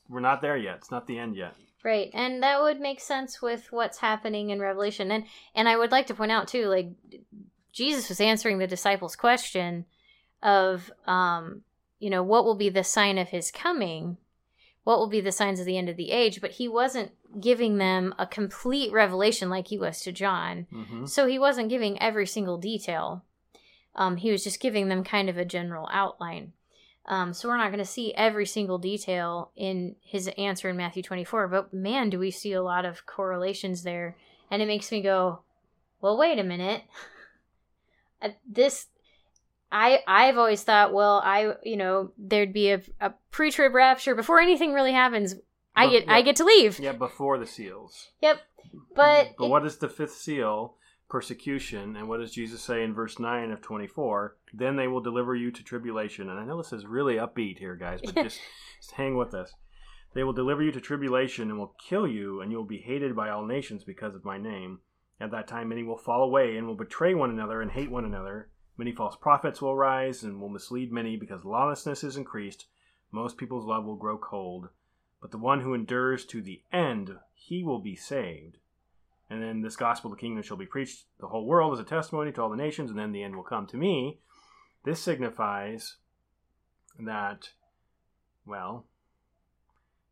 [0.09, 0.77] we're not there yet.
[0.77, 1.53] It's not the end yet.
[1.83, 5.11] Right, and that would make sense with what's happening in Revelation.
[5.11, 6.89] And and I would like to point out too, like
[7.71, 9.85] Jesus was answering the disciples' question
[10.41, 11.61] of, um,
[11.99, 14.17] you know, what will be the sign of his coming?
[14.83, 16.41] What will be the signs of the end of the age?
[16.41, 20.65] But he wasn't giving them a complete revelation like he was to John.
[20.73, 21.05] Mm-hmm.
[21.05, 23.23] So he wasn't giving every single detail.
[23.95, 26.53] Um, he was just giving them kind of a general outline.
[27.09, 31.01] Um, so we're not going to see every single detail in his answer in Matthew
[31.03, 34.17] 24, but man, do we see a lot of correlations there.
[34.51, 35.39] And it makes me go,
[36.01, 36.83] well, wait a minute.
[38.19, 38.87] Uh, This,
[39.71, 44.39] I, I've always thought, well, I, you know, there'd be a, a pre-trib rapture before
[44.39, 45.35] anything really happens.
[45.75, 46.79] I get, I get to leave.
[46.79, 48.07] Yeah, before the seals.
[48.23, 48.39] Yep.
[48.95, 50.76] But, But it- what is the fifth seal?
[51.09, 51.95] Persecution.
[51.95, 54.35] And what does Jesus say in verse 9 of 24?
[54.53, 56.29] Then they will deliver you to tribulation.
[56.29, 58.39] And I know this is really upbeat here, guys, but just,
[58.79, 59.53] just hang with us.
[60.13, 63.15] They will deliver you to tribulation and will kill you, and you will be hated
[63.15, 64.79] by all nations because of my name.
[65.19, 68.05] At that time, many will fall away and will betray one another and hate one
[68.05, 68.49] another.
[68.77, 72.67] Many false prophets will rise and will mislead many because lawlessness is increased.
[73.11, 74.69] Most people's love will grow cold.
[75.21, 78.57] But the one who endures to the end, he will be saved.
[79.29, 81.83] And then this gospel of the kingdom shall be preached the whole world as a
[81.83, 84.19] testimony to all the nations, and then the end will come to me.
[84.85, 85.97] This signifies
[86.99, 87.49] that,
[88.45, 88.85] well,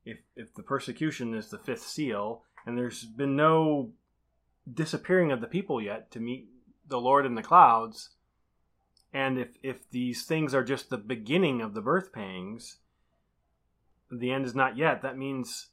[0.04, 3.92] if if the persecution is the fifth seal, and there's been no
[4.72, 6.50] disappearing of the people yet to meet
[6.88, 8.10] the Lord in the clouds,
[9.14, 12.80] and if if these things are just the beginning of the birth pangs,
[14.12, 15.02] the end is not yet.
[15.02, 15.68] That means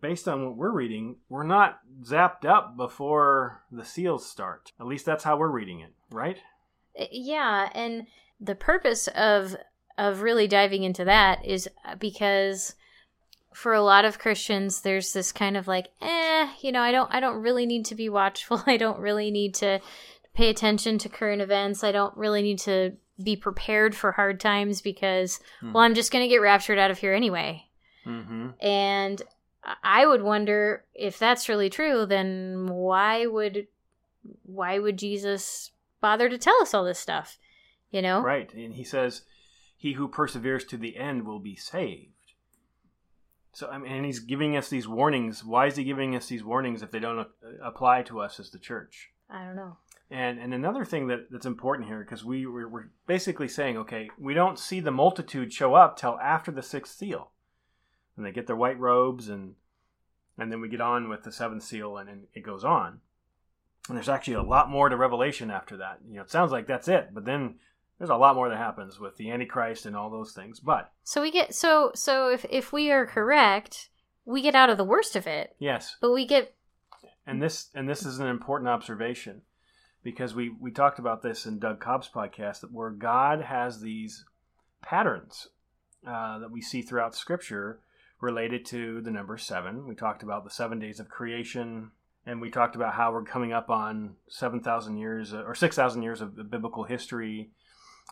[0.00, 4.72] based on what we're reading, we're not zapped up before the seals start.
[4.80, 6.38] At least that's how we're reading it, right?
[7.12, 8.06] yeah and
[8.40, 9.54] the purpose of
[9.96, 11.68] of really diving into that is
[12.00, 12.74] because
[13.54, 17.14] for a lot of christians there's this kind of like eh you know i don't
[17.14, 19.78] i don't really need to be watchful i don't really need to
[20.34, 22.90] pay attention to current events i don't really need to
[23.22, 25.72] be prepared for hard times because Hmm.
[25.74, 27.64] well i'm just going to get raptured out of here anyway
[28.06, 28.48] Mm-hmm.
[28.60, 29.22] and
[29.82, 33.66] I would wonder if that's really true, then why would
[34.44, 37.38] why would Jesus bother to tell us all this stuff?
[37.90, 38.20] You know?
[38.20, 38.52] Right.
[38.54, 39.22] And he says,
[39.76, 42.12] He who perseveres to the end will be saved.
[43.52, 45.44] So, I mean, and he's giving us these warnings.
[45.44, 47.24] Why is he giving us these warnings if they don't uh,
[47.62, 49.10] apply to us as the church?
[49.30, 49.78] I don't know.
[50.10, 54.08] And and another thing that, that's important here, because we we're, we're basically saying, okay,
[54.18, 57.32] we don't see the multitude show up till after the sixth seal,
[58.18, 59.54] and they get their white robes, and
[60.36, 63.00] and then we get on with the seventh seal, and, and it goes on.
[63.88, 66.00] And there's actually a lot more to Revelation after that.
[66.06, 67.54] You know, it sounds like that's it, but then
[67.98, 70.60] there's a lot more that happens with the Antichrist and all those things.
[70.60, 73.88] But So we get so so if if we are correct,
[74.24, 76.54] we get out of the worst of it, yes, but we get
[77.26, 79.42] and this and this is an important observation
[80.02, 84.24] because we we talked about this in Doug Cobb's podcast that where God has these
[84.82, 85.48] patterns
[86.06, 87.80] uh, that we see throughout Scripture
[88.20, 89.86] related to the number seven.
[89.86, 91.92] We talked about the seven days of creation,
[92.26, 95.76] and we talked about how we're coming up on seven thousand years uh, or six
[95.76, 97.50] thousand years of biblical history.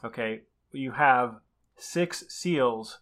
[0.04, 0.42] Okay,
[0.72, 1.40] you have
[1.76, 3.00] six seals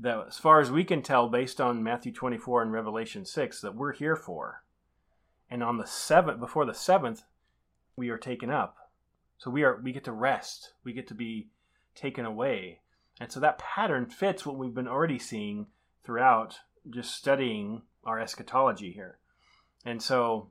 [0.00, 3.60] that, as far as we can tell, based on Matthew twenty four and Revelation six,
[3.60, 4.62] that we're here for
[5.52, 7.24] and on the seventh before the seventh
[7.94, 8.90] we are taken up
[9.36, 11.48] so we are we get to rest we get to be
[11.94, 12.80] taken away
[13.20, 15.66] and so that pattern fits what we've been already seeing
[16.04, 16.58] throughout
[16.90, 19.18] just studying our eschatology here
[19.84, 20.50] and so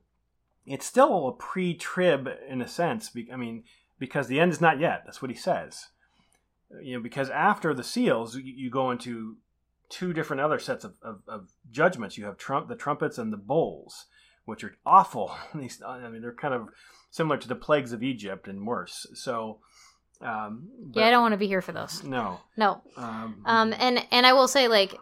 [0.65, 3.63] it's still a pre-trib in a sense i mean
[3.99, 5.87] because the end is not yet that's what he says
[6.81, 9.35] you know because after the seals you, go into
[9.89, 13.37] two different other sets of, of, of judgments you have trump the trumpets and the
[13.37, 14.05] bowls
[14.45, 15.35] which are awful.
[15.55, 16.69] These, I mean, they're kind of
[17.09, 19.07] similar to the plagues of Egypt and worse.
[19.13, 19.59] So,
[20.21, 22.03] um, yeah, I don't want to be here for those.
[22.03, 22.39] No.
[22.57, 22.81] No.
[22.97, 24.95] Um, Um, and and I will say, like,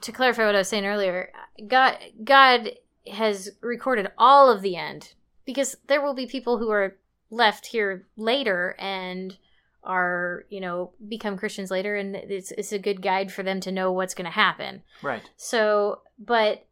[0.00, 1.30] to clarify what I was saying earlier,
[1.66, 2.70] God God
[3.12, 5.14] has recorded all of the end
[5.44, 6.96] because there will be people who are
[7.30, 9.36] left here later and
[9.84, 13.72] are you know become Christians later, and it's it's a good guide for them to
[13.72, 14.82] know what's going to happen.
[15.02, 15.22] right.
[15.36, 16.66] So, but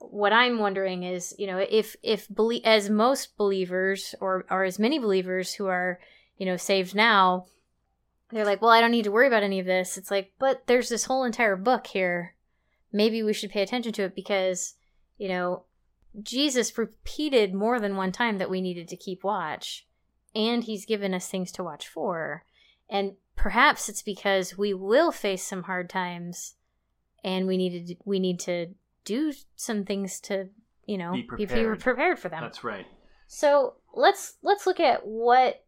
[0.00, 4.78] what I'm wondering is, you know, if if belie- as most believers or or as
[4.78, 6.00] many believers who are,
[6.36, 7.46] you know, saved now,
[8.32, 9.98] they're like, well, I don't need to worry about any of this.
[9.98, 12.34] It's like, but there's this whole entire book here.
[12.92, 14.74] Maybe we should pay attention to it because,
[15.18, 15.64] you know,
[16.22, 19.86] Jesus repeated more than one time that we needed to keep watch,
[20.34, 22.44] and he's given us things to watch for.
[22.90, 26.54] And perhaps it's because we will face some hard times
[27.24, 28.66] and we need to we need to
[29.04, 30.48] do some things to,
[30.84, 31.80] you know, Be be, be prepared.
[31.80, 32.42] prepared for them.
[32.42, 32.86] That's right.
[33.26, 35.64] So let's let's look at what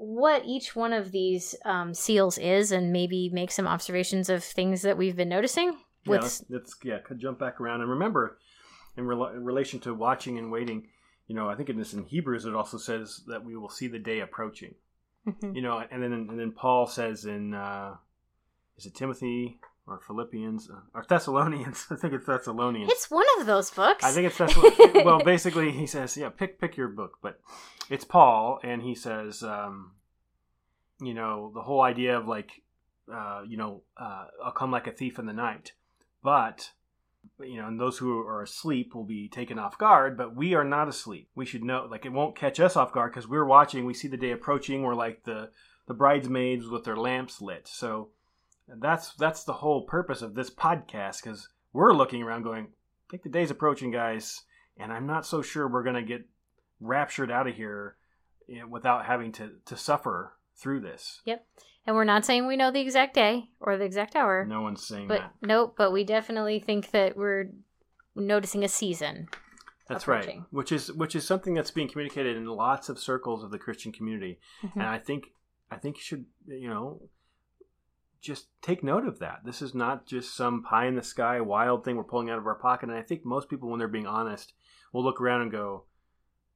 [0.00, 4.80] what each one of these um, seals is, and maybe make some observations of things
[4.82, 5.72] that we've been noticing.
[6.04, 8.38] Yeah, With let's, let's yeah jump back around and remember
[8.96, 10.88] in, rela- in relation to watching and waiting.
[11.26, 13.88] You know, I think in this in Hebrews it also says that we will see
[13.88, 14.74] the day approaching.
[15.28, 15.54] Mhm.
[15.54, 17.96] You know, and then and then Paul says in uh,
[18.78, 21.86] is it Timothy or Philippians uh, or Thessalonians?
[21.90, 22.90] I think it's Thessalonians.
[22.90, 24.04] it's one of those books.
[24.04, 25.04] I think it's Thessalonians.
[25.04, 27.40] well, basically, he says, yeah, pick pick your book, but
[27.88, 29.92] it's Paul, and he says, um,
[31.00, 32.62] you know, the whole idea of like,
[33.12, 35.72] uh, you know, uh, I'll come like a thief in the night,
[36.22, 36.70] but
[37.40, 40.64] you know, and those who are asleep will be taken off guard, but we are
[40.64, 41.28] not asleep.
[41.34, 43.84] We should know, like, it won't catch us off guard because we're watching.
[43.84, 44.82] We see the day approaching.
[44.82, 45.50] We're like the
[45.86, 47.66] the bridesmaids with their lamps lit.
[47.66, 48.10] So
[48.78, 53.22] that's that's the whole purpose of this podcast because we're looking around going, I think
[53.22, 54.42] the day's approaching, guys,
[54.76, 56.26] and I'm not so sure we're gonna get
[56.80, 57.96] raptured out of here
[58.48, 61.20] you know, without having to to suffer through this.
[61.24, 61.46] Yep.
[61.86, 64.44] And we're not saying we know the exact day or the exact hour.
[64.44, 65.32] No one's saying but that.
[65.42, 67.50] nope, but we definitely think that we're
[68.14, 69.28] noticing a season.
[69.88, 70.40] That's right.
[70.50, 73.90] Which is which is something that's being communicated in lots of circles of the Christian
[73.92, 74.72] community, Mhm.
[74.74, 75.32] and I think
[75.70, 77.00] I think you should you know
[78.20, 79.40] just take note of that.
[79.44, 82.46] This is not just some pie in the sky wild thing we're pulling out of
[82.46, 82.88] our pocket.
[82.88, 84.52] And I think most people, when they're being honest,
[84.92, 85.84] will look around and go,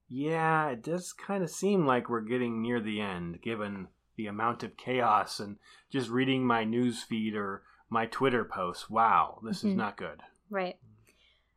[0.09, 4.63] "Yeah, it does kind of seem like we're getting near the end, given the amount
[4.63, 5.59] of chaos and
[5.91, 8.91] just reading my news feed or my Twitter posts.
[8.91, 9.77] Wow, this is Mhm.
[9.77, 10.79] not good." Right.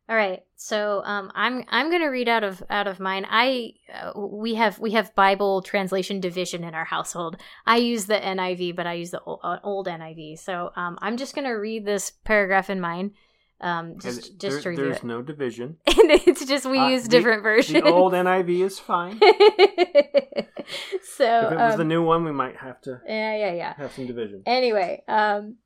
[0.08, 0.42] All right.
[0.56, 3.26] So um, I'm I'm gonna read out of out of mine.
[3.28, 7.36] I uh, we have we have Bible translation division in our household.
[7.66, 10.38] I use the NIV, but I use the old, uh, old NIV.
[10.38, 13.12] So um, I'm just gonna read this paragraph in mine.
[13.60, 15.04] Um, just And just there- to there's it.
[15.04, 15.76] no division.
[15.86, 17.82] and it's just we Uh, use the- different versions.
[17.84, 19.18] The old NIV is fine.
[21.02, 23.74] so if it was um, the new one, we might have to yeah yeah yeah.
[23.76, 24.42] have some division.
[24.46, 25.56] Anyway, um,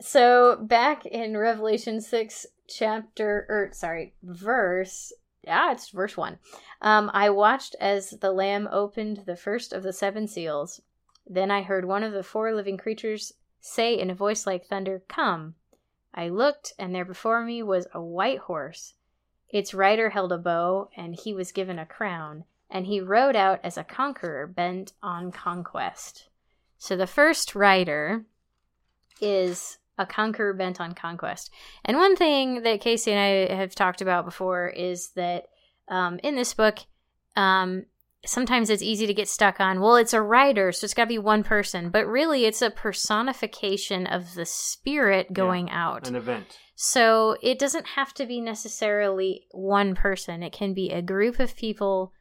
[0.00, 5.12] so back in Revelation six, chapter or sorry, verse.
[5.42, 6.38] Yeah, it's verse one.
[6.80, 10.80] Um, I watched as the Lamb opened the first of the seven seals.
[11.26, 15.02] Then I heard one of the four living creatures say in a voice like thunder,
[15.08, 15.54] "Come."
[16.14, 18.94] I looked, and there before me was a white horse.
[19.48, 23.60] Its rider held a bow, and he was given a crown, and he rode out
[23.62, 26.28] as a conqueror bent on conquest.
[26.78, 28.24] So the first rider
[29.20, 31.50] is a conqueror bent on conquest.
[31.84, 35.46] And one thing that Casey and I have talked about before is that
[35.88, 36.78] um, in this book,
[37.36, 37.84] um,
[38.24, 41.08] sometimes it's easy to get stuck on, well, it's a rider, so it's got to
[41.08, 41.90] be one person.
[41.90, 46.08] But really, it's a personification of the spirit going out.
[46.08, 46.58] An event.
[46.74, 51.56] So it doesn't have to be necessarily one person, it can be a group of
[51.56, 52.12] people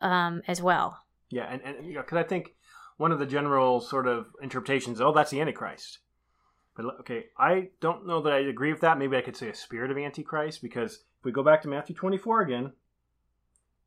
[0.00, 0.98] um, as well.
[1.28, 2.54] Yeah, and and you know, because I think
[2.96, 5.98] one of the general sort of interpretations, oh, that's the Antichrist.
[7.00, 8.98] Okay, I don't know that I agree with that.
[8.98, 11.94] Maybe I could say a spirit of Antichrist because if we go back to Matthew
[11.94, 12.72] 24 again,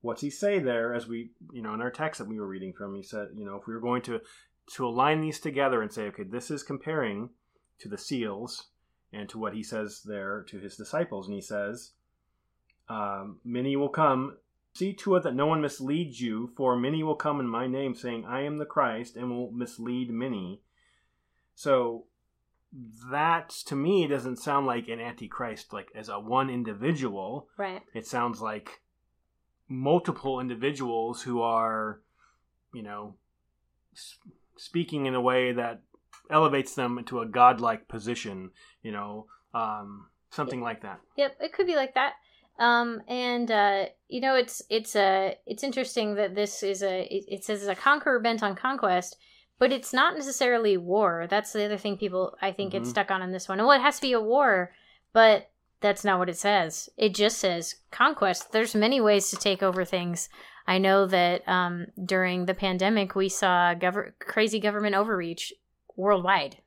[0.01, 0.93] what's he say there?
[0.93, 3.45] As we, you know, in our text that we were reading from, he said, you
[3.45, 4.21] know, if we were going to
[4.75, 7.29] to align these together and say, okay, this is comparing
[7.79, 8.67] to the seals
[9.11, 11.91] and to what he says there to his disciples, and he says,
[12.87, 14.37] um, many will come
[14.73, 17.93] See to it that no one misleads you, for many will come in my name,
[17.93, 20.61] saying, I am the Christ, and will mislead many.
[21.53, 22.05] So
[23.11, 27.47] that to me doesn't sound like an antichrist like as a one individual.
[27.57, 27.81] Right.
[27.93, 28.81] It sounds like
[29.67, 32.01] multiple individuals who are,
[32.73, 33.15] you know,
[34.57, 35.81] speaking in a way that
[36.29, 38.51] elevates them into a godlike position,
[38.81, 40.99] you know, um, something like that.
[41.17, 42.13] Yep, it could be like that.
[42.59, 47.25] Um, and uh, you know, it's it's uh, it's interesting that this is a it,
[47.27, 49.17] it says a conqueror bent on conquest,
[49.59, 51.27] but it's not necessarily war.
[51.29, 52.87] That's the other thing people I think get Mhm.
[52.87, 53.57] stuck on in this one.
[53.59, 54.73] Well, it has to be a war,
[55.13, 55.49] but
[55.79, 56.89] that's not what it says.
[56.97, 58.51] It just says conquest.
[58.51, 60.29] There's many ways to take over things.
[60.65, 65.53] I know that um, during the pandemic, we saw gov- crazy government overreach
[65.95, 66.57] worldwide.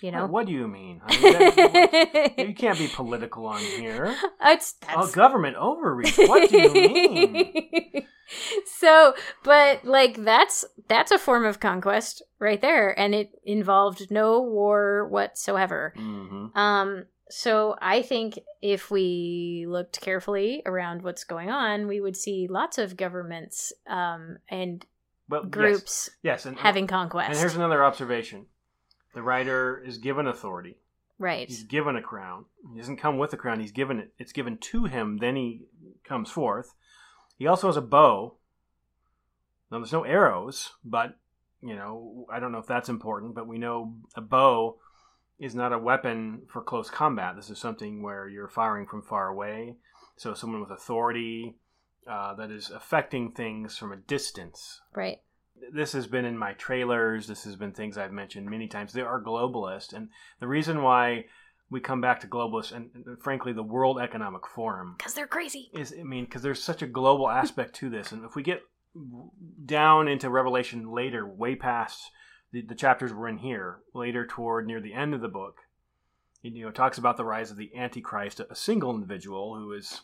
[0.00, 1.00] You know, What do you mean?
[1.04, 4.14] I mean, that- you can't be political on here.
[4.42, 6.16] it's that's government overreach.
[6.18, 8.06] What do you mean?
[8.78, 14.40] so, but like that's that's a form of conquest right there, and it involved no
[14.40, 15.92] war whatsoever.
[15.96, 22.16] hmm Um, so I think if we looked carefully around what's going on, we would
[22.16, 24.84] see lots of governments um, and
[25.28, 27.30] Well, groups Yes, and having conquest.
[27.30, 28.46] And here's another observation:
[29.18, 30.76] the rider is given authority.
[31.18, 31.48] right.
[31.48, 32.44] He's given a crown.
[32.72, 33.58] He doesn't come with a crown.
[33.58, 34.12] He's given it.
[34.16, 35.18] It's given to him.
[35.18, 35.62] Then he
[36.04, 36.74] comes forth.
[37.36, 38.36] He also has a bow.
[39.72, 41.16] Now there's no arrows, but
[41.60, 43.34] you know I don't know if that's important.
[43.34, 44.76] But we know a bow
[45.40, 47.34] is not a weapon for close combat.
[47.34, 49.74] This is something where you're firing from far away.
[50.14, 51.56] So someone with authority
[52.06, 55.22] uh, that is affecting things from a distance Right.
[55.72, 57.26] This has been in my trailers.
[57.26, 58.92] This has been things I've mentioned many times.
[58.92, 60.08] They are globalist, and
[60.40, 61.26] the reason why
[61.70, 65.70] we come back to globalist and, and frankly the World Economic Forum Because they're crazy.
[65.74, 68.62] is, I mean, because there's such a global aspect to this, and if we get
[69.64, 72.10] down into Revelation later, way past
[72.52, 75.58] the, the chapters we're in here, later toward near the end of the book,
[76.42, 80.02] it, you know, talks about the rise of the Antichrist, a single individual who is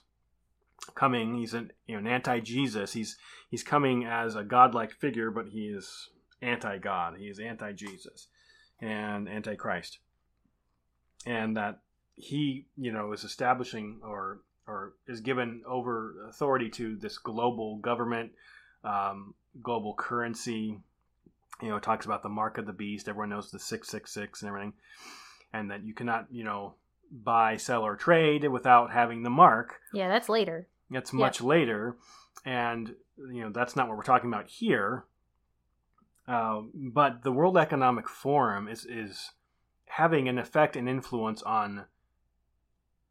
[0.95, 1.37] coming.
[1.37, 2.93] He's an you know an anti-Jesus.
[2.93, 3.16] He's
[3.51, 6.11] he's coming as a godlike figure, but he is
[6.43, 7.16] anti-God.
[7.18, 8.29] He is anti-Jesus
[8.81, 9.99] and anti-Christ,
[11.27, 11.81] and that
[12.16, 18.33] he you know is establishing or or is given over authority to this global government,
[18.83, 20.79] um, global currency.
[21.62, 23.09] You know, talks about the mark of the beast.
[23.09, 24.72] Everyone knows the six six six and everything,
[25.53, 26.75] and that you cannot you know
[27.11, 29.80] buy, sell, or trade without having the mark.
[29.92, 30.68] Yeah, that's later.
[30.90, 31.96] That's much later,
[32.44, 35.05] and you know that's not what we're talking about here.
[36.26, 39.32] Uh, but the World Economic Forum is is
[39.86, 41.84] having an effect and influence on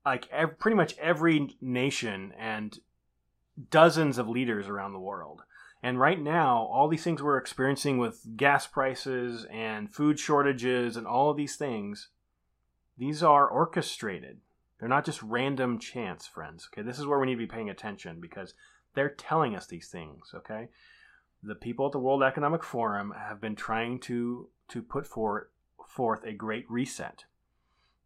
[0.06, 2.80] like ev- pretty much every nation and
[3.70, 5.42] dozens of leaders around the world.
[5.82, 11.06] And right now, all these things we're experiencing with gas prices and food shortages and
[11.06, 12.10] all of these things,
[12.98, 14.40] these are orchestrated.
[14.80, 16.68] They're not just random chance, friends.
[16.72, 18.54] Okay, this is where we need to be paying attention because
[18.94, 20.32] they're telling us these things.
[20.34, 20.70] Okay,
[21.42, 25.46] the people at the World Economic Forum have been trying to to put forth
[25.88, 27.26] forth a great reset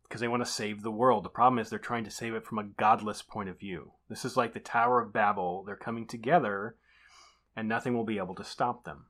[0.03, 1.25] because they want to save the world.
[1.25, 3.91] The problem is they're trying to save it from a godless point of view.
[4.09, 5.63] This is like the Tower of Babel.
[5.63, 6.75] They're coming together,
[7.55, 9.05] and nothing will be able to stop them.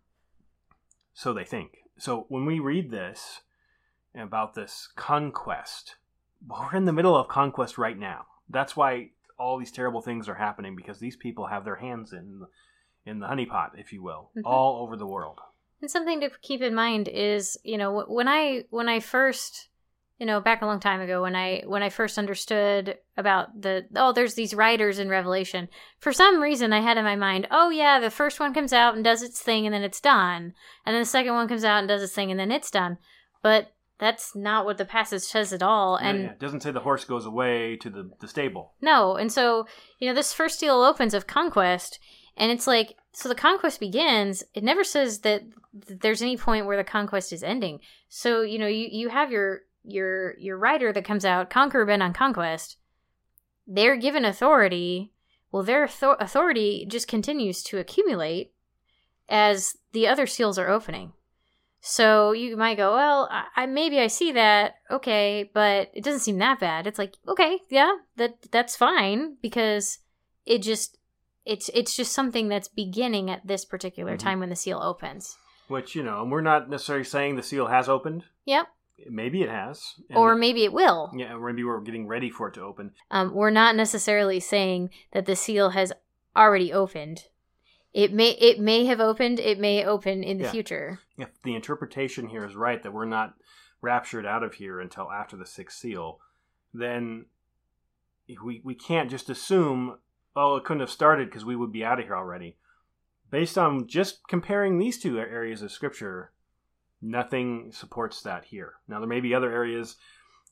[1.14, 1.80] So they think.
[1.98, 3.42] So when we read this
[4.20, 5.96] about this conquest,
[6.48, 8.26] we're in the middle of conquest right now.
[8.50, 12.46] That's why all these terrible things are happening because these people have their hands in
[13.06, 14.42] in the honeypot, if you will, Mhm.
[14.44, 15.40] all over the world.
[15.82, 19.70] And something to keep in mind is, you know, when I when I first,
[20.18, 23.88] you know, back a long time ago when I when I first understood about the
[23.96, 25.70] oh, there's these riders in Revelation.
[26.00, 28.96] For some reason, I had in my mind, oh yeah, the first one comes out
[28.96, 30.54] and does its thing, and then it's done,
[30.86, 32.98] and then the second one comes out and does its thing, and then it's done.
[33.42, 35.96] But that's not what the passage says at all.
[35.96, 36.30] And yeah.
[36.32, 38.74] it doesn't say the horse goes away to the, the stable.
[38.82, 39.68] no, and so
[40.00, 42.00] you know this first seal opens of conquest,
[42.36, 44.44] and it's like so the conquest begins.
[44.54, 45.44] It never says that
[45.74, 47.80] there's any point where the conquest is ending.
[48.10, 52.02] So you know you you have your your your rider that comes out conquer been
[52.02, 52.78] on conquest.
[53.66, 55.14] They're given authority.
[55.52, 58.52] Well, their author- authority just continues to accumulate
[59.30, 61.14] as the other seals are opening.
[61.90, 66.20] So you might go, well, I, I maybe I see that, okay, but it doesn't
[66.20, 66.86] seem that bad.
[66.86, 70.00] It's like, okay, yeah, that that's fine because
[70.46, 70.98] it just
[71.46, 74.20] it's it's just something that's beginning at this particular Mhm.
[74.20, 75.38] time when the seal opens.
[75.70, 78.26] Which, you know, and we're not necessarily saying the seal has opened.
[78.46, 78.68] Yep.
[79.10, 79.94] Maybe it has.
[80.14, 81.12] Or maybe it will.
[81.16, 82.92] yeah, or maybe we're getting ready for it to open.
[83.12, 85.94] Um, we're not necessarily saying that the seal has
[86.36, 87.26] already opened.
[87.98, 89.40] It may it may have opened.
[89.40, 90.52] It may open in the Yeah.
[90.52, 91.00] future.
[91.18, 93.34] If the interpretation here is right that we're not
[93.82, 96.20] raptured out of here until after the sixth seal,
[96.72, 97.26] then
[98.28, 99.98] we we can't just assume,
[100.36, 102.56] oh, it couldn't have started because we would be out of here already.
[103.32, 106.34] Based on just comparing these two areas of scripture,
[107.02, 108.76] nothing supports that here.
[108.88, 109.96] Now there may be other areas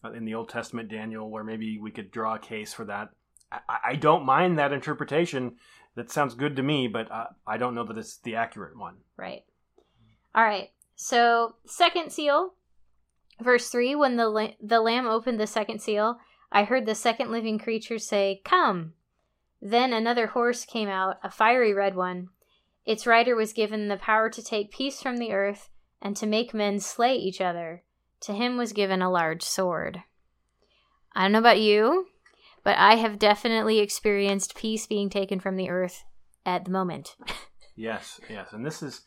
[0.04, 3.12] uh, in the Old Testament, Daniel, where maybe we could draw a case for that.
[3.52, 5.58] I, I don't mind that interpretation.
[5.96, 8.96] That sounds good to me, but uh, I don't know that it's the accurate one.
[9.18, 9.44] Right.
[10.34, 10.72] All right.
[10.96, 12.54] So second seal,
[13.40, 13.96] verse three.
[13.96, 16.20] When the la- the lamb opened the second seal,
[16.52, 18.94] I heard the second living creature say, "Come."
[19.62, 22.30] Then another horse came out, a fiery red one.
[22.86, 25.70] Its rider was given the power to take peace from the earth
[26.02, 27.84] and to make men slay each other.
[28.22, 30.04] To him was given a large sword.
[31.14, 32.08] I don't know about you,
[32.66, 36.04] but I have definitely experienced peace being taken from the earth
[36.46, 37.16] at the moment.
[37.78, 39.02] Yes, yes, and this is,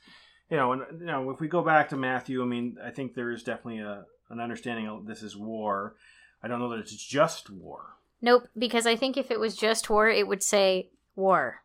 [0.51, 3.15] you know, and you know, if we go back to Matthew, I mean, I think
[3.15, 5.97] there is definitely a an understanding of this is war.
[6.43, 7.97] I don't know that it's just war.
[8.21, 11.63] Nope, because I think if it was just war, it would say war.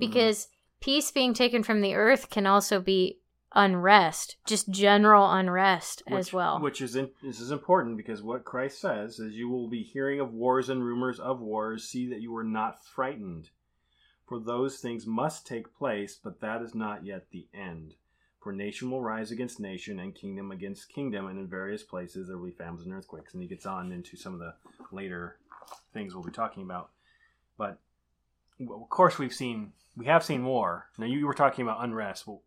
[0.00, 0.10] Mm-hmm.
[0.10, 0.48] Because
[0.80, 3.20] peace being taken from the earth can also be
[3.54, 6.60] unrest, just general unrest as well.
[6.60, 10.20] Which is in, this is important because what Christ says is, "You will be hearing
[10.20, 11.88] of wars and rumors of wars.
[11.88, 13.50] See that you are not frightened,
[14.26, 17.94] for those things must take place, but that is not yet the end.
[18.40, 22.36] For nation will rise against nation, and kingdom against kingdom, and in various places there
[22.36, 24.54] will be famines and earthquakes." And he gets on into some of the
[24.92, 25.38] later
[25.92, 26.90] things we'll be talking about.
[27.56, 27.78] But
[28.60, 30.90] of course, we've seen we have seen war.
[30.98, 32.26] Now you were talking about unrest.
[32.26, 32.42] Well,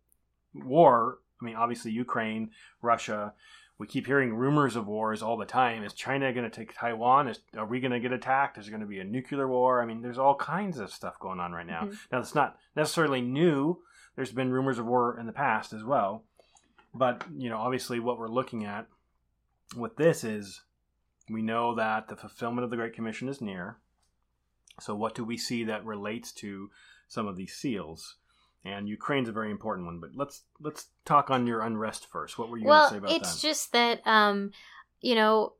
[0.54, 1.18] war.
[1.40, 2.50] I mean, obviously Ukraine,
[2.82, 3.34] Russia.
[3.78, 5.84] We keep hearing rumors of wars all the time.
[5.84, 7.28] Is China going to take Taiwan?
[7.28, 8.58] Is, are we going to get attacked?
[8.58, 9.80] Is there going to be a nuclear war?
[9.80, 11.84] I mean, there's all kinds of stuff going on right now.
[11.84, 11.96] Mhm.
[12.10, 13.80] Now, it's not necessarily new.
[14.16, 16.24] There's been rumors of war in the past as well.
[16.92, 18.88] But, you know, obviously what we're looking at
[19.76, 20.62] with this is
[21.30, 23.76] we know that the fulfillment of the Great Commission is near.
[24.80, 26.70] So, what do we see that relates to
[27.06, 28.16] some of these seals?
[28.64, 32.38] And Ukraine's a very important one, but let's let's talk on your unrest first.
[32.38, 33.16] What were you well, going to say about that?
[33.16, 33.48] it's that?
[33.48, 34.50] just that um
[35.00, 35.52] you know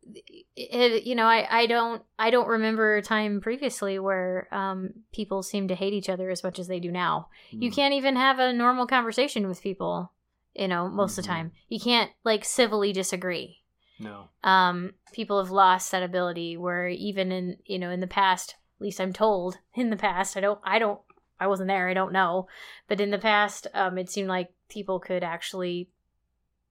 [0.56, 5.44] it, you know I, I don't i don't remember a time previously where um people
[5.44, 7.74] seem to hate each other as much as they do now you Hmm.
[7.74, 10.12] can't even have a normal conversation with people
[10.54, 11.26] you know most of Mhm.
[11.26, 13.58] the time you can't like civilly disagree
[14.00, 14.28] no.
[14.42, 18.82] um people have lost that ability where even in you know in the past at
[18.84, 21.00] least i'm told in the past i don't i don't
[21.40, 22.46] i wasn't there i don't know
[22.88, 25.88] but in the past um it seemed like people could actually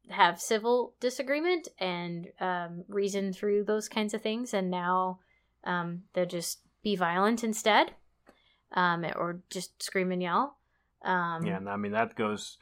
[0.09, 5.19] have civil disagreement and um reason through those kinds of things and now
[5.65, 7.91] um they'll just be violent instead
[8.73, 10.57] um or just scream and yell
[11.03, 12.57] um Yeah, and I mean that goes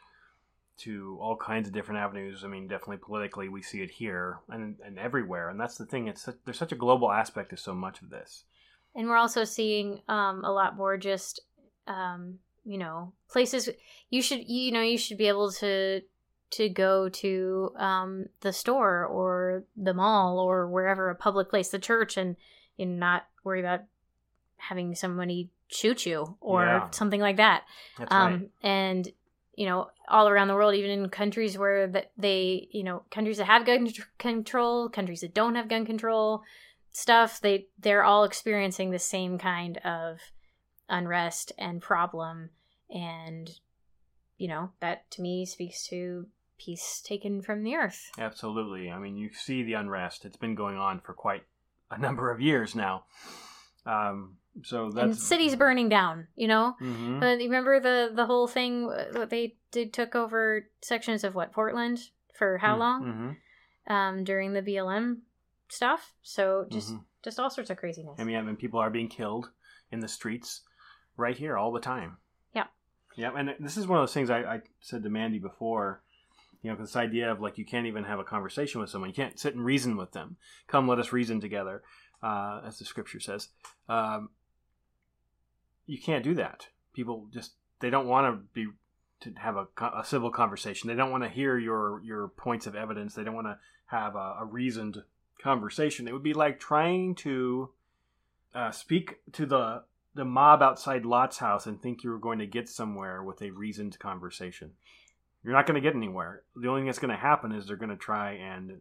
[0.79, 2.43] to all kinds of different avenues.
[2.43, 5.49] I mean, definitely politically, we see it here and and everywhere.
[5.49, 8.09] And that's the thing; it's such, there's such a global aspect to so much of
[8.09, 8.43] this.
[8.93, 11.39] and we're also seeing um, a lot more just
[11.87, 13.69] um, you know places
[14.09, 16.01] you should you know you should be able to
[16.51, 21.79] to go to um, the store or the mall or wherever a public place the
[21.79, 22.35] church and
[22.77, 23.81] you know, not worry about
[24.57, 26.89] having somebody shoot you or Yeah.
[26.91, 27.63] something like that
[27.97, 28.51] That's um, right.
[28.63, 29.11] and
[29.55, 33.37] you know all around the world even in countries where that they you know countries
[33.37, 36.43] that have gun control countries that don't have gun control
[36.91, 40.19] stuff they they're all experiencing the same kind of
[40.89, 42.49] unrest and problem
[42.89, 43.59] and
[44.37, 46.27] you know that to me speaks to
[46.57, 48.89] peace taken from the earth Absolutely.
[48.89, 51.43] I mean, you see the unrest; it's been going on for quite
[51.91, 53.03] a number of years now.
[53.85, 56.75] Um, so that's and cities burning down you know
[57.21, 61.35] uh, you remember the the whole thing uh, what they did took over sections of
[61.35, 61.99] what portland
[62.33, 63.35] for how Mm, long
[63.87, 63.93] mhm.
[63.93, 65.17] um, during the BLM
[65.67, 66.13] stuff.
[66.23, 67.03] So just Mhm.
[67.21, 68.19] just all sorts of craziness.
[68.19, 69.51] I mean, I mean, people are being killed
[69.91, 70.61] in the streets
[71.17, 72.17] right here all the time.
[72.53, 72.65] Yeah.
[73.15, 76.01] Yeah, and this is one of those things I, I said to Mandy before.
[76.61, 79.09] You know, this idea of like you can't even have a conversation with someone.
[79.09, 80.37] You can't sit and reason with them.
[80.67, 81.83] Come, let us reason together,
[82.23, 83.49] uh, as the scripture says.
[83.87, 84.29] Um,
[85.85, 86.67] you can't do that.
[86.93, 88.71] People just they don't want to be
[89.21, 90.87] to have a, a civil conversation.
[90.87, 93.13] They don't want to hear your your points of evidence.
[93.13, 95.03] They don't want to have a, a reasoned
[95.41, 96.07] conversation.
[96.07, 97.69] It would be like trying to
[98.53, 99.83] uh, speak to the
[100.15, 103.51] the mob outside Lot's house and think you were going to get somewhere with a
[103.51, 104.71] reasoned conversation.
[105.43, 106.41] You're not going to get anywhere.
[106.55, 108.79] The only thing that's going to happen is they're going to try and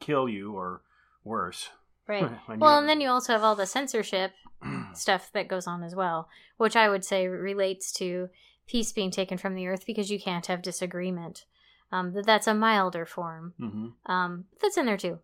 [0.00, 0.82] kill you or
[1.24, 1.70] worse.
[2.06, 2.28] Right.
[2.58, 4.32] Well, and then you also have all the censorship
[4.94, 6.28] stuff that goes on as well,
[6.58, 8.28] which I would say relates to
[8.66, 11.44] peace being taken from the earth because you can't have disagreement.
[11.90, 13.54] Um, that that's a milder form.
[13.58, 15.20] hmm Um, that's in there too.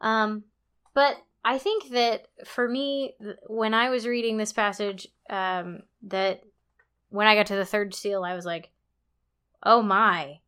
[0.00, 0.44] Um,
[0.92, 3.14] but I think that for me,
[3.46, 6.42] when I was reading this passage, um, that
[7.10, 8.70] when I got to the third seal, I was like,
[9.62, 10.40] "Oh my!"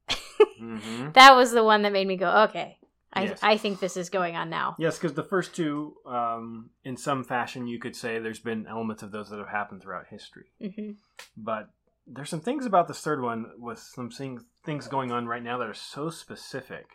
[0.58, 2.78] hmm that was the one that made me go, "Okay,
[3.12, 3.38] I Yes.
[3.42, 7.24] I think this is going on now." Yes, because the first two, um, in some
[7.24, 10.46] fashion, you could say there's been elements of those that have happened throughout history.
[10.60, 10.92] hmm
[11.36, 11.68] But
[12.06, 15.58] there's some things about this third one with some thing, things going on right now
[15.58, 16.86] that are so specific.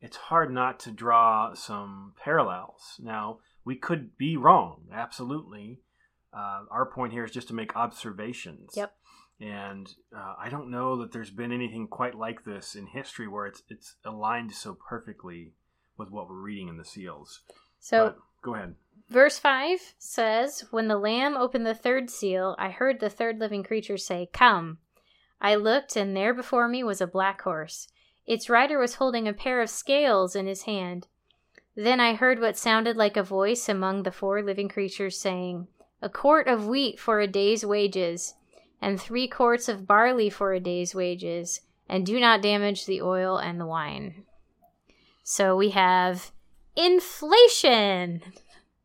[0.00, 2.96] It's hard not to draw some parallels.
[2.98, 5.80] Now, we could be wrong, absolutely.
[6.32, 8.72] Uh, our point here is just to make observations.
[8.74, 8.94] Yep.
[9.40, 13.46] And uh, I don't know that there's been anything quite like this in history where
[13.46, 15.54] it's it's aligned so perfectly
[15.96, 17.40] with what we're reading in the seals.
[17.78, 18.74] So But go ahead.
[19.08, 23.64] Verse 5 says, When the Lamb opened the third seal, I heard the third living
[23.64, 24.78] creature say, Come.
[25.40, 27.88] I looked, and there before me was a black horse.
[28.26, 31.06] Its rider was holding a pair of scales in his hand.
[31.76, 35.68] Then I heard what sounded like a voice among the four living creatures saying,
[36.02, 38.34] A quart of wheat for a day's wages,
[38.80, 43.36] and three quarts of barley for a day's wages, and do not damage the oil
[43.36, 44.24] and the wine.
[45.22, 46.32] So we have
[46.76, 48.22] inflation.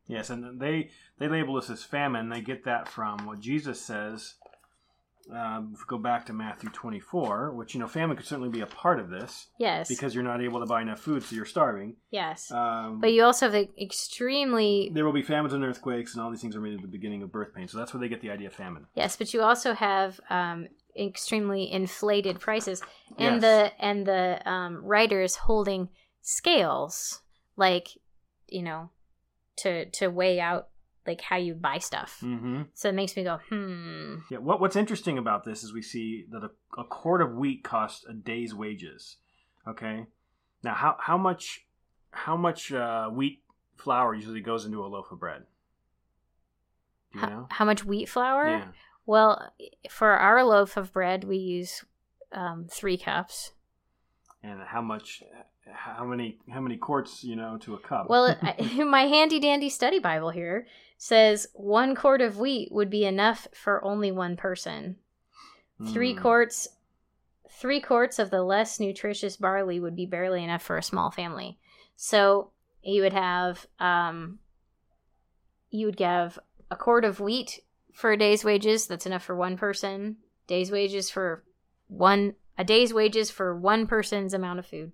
[0.08, 2.30] Yes, and they they label this as famine.
[2.30, 4.36] They get that from what Jesus says.
[5.34, 8.62] Um, if we go back to Matthew 24, which you know, famine could certainly be
[8.62, 9.88] a part of this Yes.
[9.88, 11.96] because you're not able to buy enough food, so you're starving.
[12.12, 12.52] yes.
[12.52, 16.30] Um, But you also have the extremely there will be famines and earthquakes, and all
[16.30, 17.68] these things are made at the beginning of birth pain.
[17.68, 18.86] So that's where they get the idea of famine.
[18.94, 22.82] yes, but you also have um, extremely inflated prices,
[23.18, 23.42] and Yes.
[23.42, 25.90] the and the um, rider's holding
[26.22, 27.22] scales,
[27.58, 27.88] like
[28.48, 28.90] you know,
[29.58, 30.70] to to weigh out
[31.06, 32.20] like how you buy stuff.
[32.24, 32.64] Mm-hmm.
[32.74, 34.16] So it makes me go, hmm.
[34.30, 34.40] Yeah.
[34.40, 38.06] What, what's interesting about this is we see that a, a quart of wheat costs
[38.06, 39.18] a day's wages.
[39.68, 40.06] Okay.
[40.64, 41.66] Now, how how much
[42.12, 43.44] how much uh, wheat
[43.78, 45.44] flour usually goes into a loaf of bread?
[47.14, 47.48] Do you How, know?
[47.52, 48.48] how much wheat flour?
[48.48, 48.68] Yeah.
[49.06, 49.52] Well,
[49.90, 51.86] for our loaf of bread, we use
[52.32, 53.52] um, three cups.
[54.42, 55.22] And how much?
[55.72, 56.40] How many?
[56.52, 57.24] How many quarts?
[57.24, 58.10] You know, to a cup?
[58.10, 60.66] Well, I, my handy dandy study Bible here
[60.98, 64.98] says one quart of wheat would be enough for only one person.
[65.94, 66.22] Three Mm.
[66.22, 66.68] quarts,
[67.50, 71.60] three quarts of the less nutritious barley would be barely enough for a small family.
[71.96, 74.40] So you would have, um,
[75.70, 76.40] you would have
[76.72, 77.60] a quart of wheat
[77.94, 78.88] for a day's wages.
[78.88, 80.18] That's enough for one person.
[80.48, 81.44] Day's wages for
[81.88, 84.94] one a day's wages for one person's amount of food.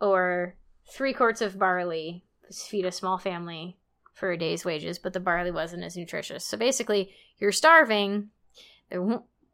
[0.00, 0.56] Or
[0.88, 3.78] three quarts of barley to feed a small family
[4.20, 6.44] for a day's wages, but the barley wasn't as nutritious.
[6.44, 8.28] So basically, you're starving.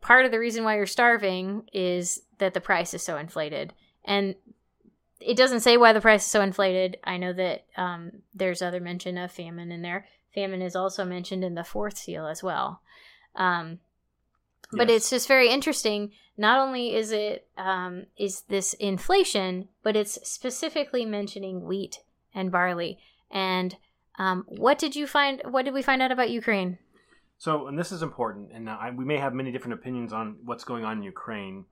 [0.00, 3.72] Part of the reason why you're starving is that the price is so inflated.
[4.04, 4.34] And
[5.20, 6.98] it doesn't say why the price is so inflated.
[7.04, 10.06] I know that um, there's other mention of famine in there.
[10.34, 12.82] Famine is also mentioned in the fourth seal as well.
[13.34, 13.78] Um,
[14.72, 14.96] but Yes.
[14.96, 16.12] it's just very interesting.
[16.36, 22.00] Not only is it um, is this inflation, but it's specifically mentioning wheat
[22.34, 22.98] and barley.
[23.30, 23.76] And
[24.18, 25.42] um, what did you find?
[25.44, 26.78] What did we find out about Ukraine?
[27.38, 30.64] So, and this is important, and I, we may have many different opinions on what's
[30.64, 31.66] going on in Ukraine,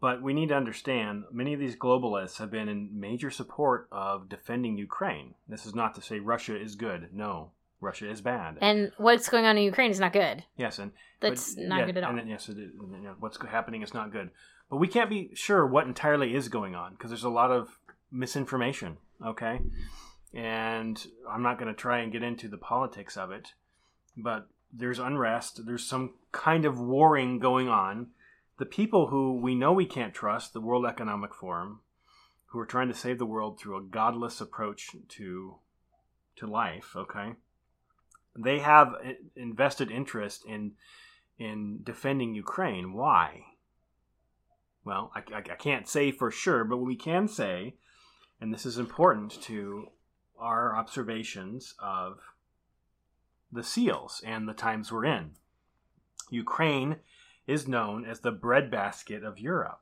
[0.00, 4.28] but we need to understand many of these globalists have been in major support of
[4.28, 5.34] defending Ukraine.
[5.48, 7.08] This is not to say Russia is good.
[7.12, 7.50] No,
[7.80, 8.58] Russia is bad.
[8.60, 10.44] And what's going on in Ukraine is not good.
[10.56, 12.10] yes, and That's but- not yeah, good at all.
[12.10, 14.30] And then, yes, it then, yeah, what's happening is not good.
[14.70, 17.80] But we can't be sure what entirely is going on because there's a lot of
[18.12, 18.98] misinformation.
[19.24, 19.60] Okay,
[20.34, 23.54] and I'm not going to try and get into the politics of it,
[24.16, 25.64] but there's unrest.
[25.64, 28.08] There's some kind of warring going on.
[28.58, 31.80] The people who we know we can't trust, the World Economic Forum,
[32.46, 35.56] who are trying to save the world through a godless approach to
[36.36, 36.94] to life.
[36.96, 37.34] Okay,
[38.36, 40.72] they have i- invested interest in
[41.38, 42.92] in defending Ukraine.
[42.92, 43.44] Why?
[44.84, 47.74] Well, I, I, I can't say for sure, but we can say,
[48.40, 49.88] and this is important to
[50.44, 52.18] our observations of
[53.50, 55.30] the seals and the times we're in.
[56.30, 56.96] Ukraine
[57.46, 59.80] is known as the breadbasket of Europe.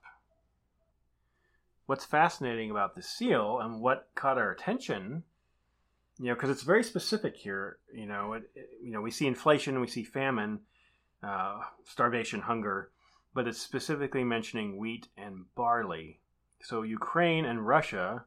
[1.86, 5.24] What's fascinating about the seal and what caught our attention,
[6.18, 7.78] you know, because it's very specific here.
[7.92, 10.60] You know, it, it- you know, we see inflation, we see famine,
[11.22, 12.90] uh, starvation, hunger,
[13.34, 16.20] but it's specifically mentioning wheat and barley.
[16.62, 18.24] So Ukraine and Russia,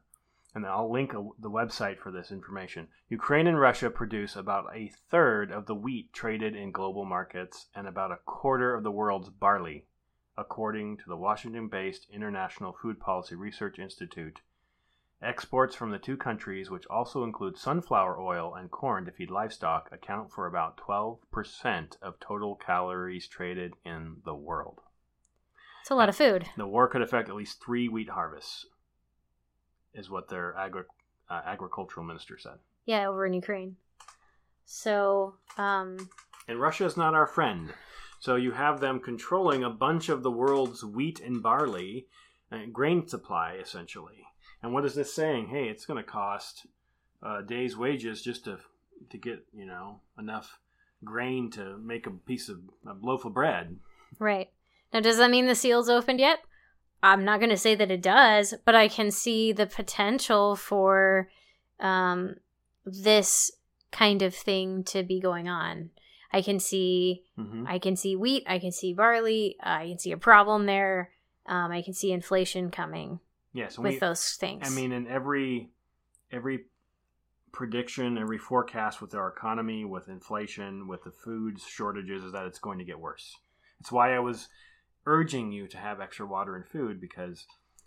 [0.56, 2.88] and I'll link a, the website for this information.
[3.10, 7.86] Ukraine and Russia produce about a third of the wheat traded in global markets and
[7.86, 9.84] about a quarter of the world's barley,
[10.38, 14.40] according to the Washington based International Food Policy Research Institute.
[15.20, 19.90] Exports from the two countries, which also include sunflower oil and corn to feed livestock,
[19.92, 21.18] account for about 12%
[22.00, 24.80] of total calories traded in the world.
[25.82, 26.46] It's a lot of food.
[26.56, 28.66] The war could affect at least three wheat harvests,
[29.96, 30.84] is what their agri-
[31.28, 32.58] uh, agricultural minister said.
[32.84, 33.76] Yeah, over in Ukraine.
[34.64, 36.08] So, um,
[36.48, 37.72] And Russia is not our friend.
[38.20, 42.06] So you have them controlling a bunch of the world's wheat and barley,
[42.50, 44.24] uh, grain supply, essentially.
[44.62, 45.48] And what is this saying?
[45.48, 46.66] Hey, it's going to cost
[47.22, 48.58] a day's wages just to
[49.10, 50.58] to get you know enough
[51.04, 53.76] grain to make a piece of a loaf of bread.
[54.18, 54.50] Right.
[54.92, 56.38] Now, does that mean the seal's opened yet?
[57.06, 61.28] I'm not going to say that it does, but I can see the potential for
[61.78, 62.34] um,
[62.84, 63.52] this
[63.92, 65.90] kind of thing to be going on.
[66.32, 70.10] I can see, hmm I can see wheat, I can see barley, I can see
[70.10, 71.12] a problem there.
[71.46, 73.20] Um, I can see inflation coming
[73.52, 74.66] Yes, with we, those things.
[74.66, 75.70] I mean, in every
[76.32, 76.64] every
[77.52, 82.58] prediction, every forecast with our economy, with inflation, with the food shortages, is that it's
[82.58, 83.36] going to get worse.
[83.78, 84.48] It's why I was
[85.06, 87.46] urging you to have extra water and food because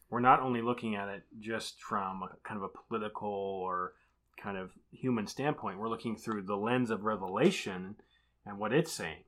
[0.10, 3.94] we're not only looking at it just from a kind of a political or
[4.42, 5.78] kind of human standpoint.
[5.78, 7.96] We're looking through the lens of Revelation
[8.46, 9.24] and what it's saying.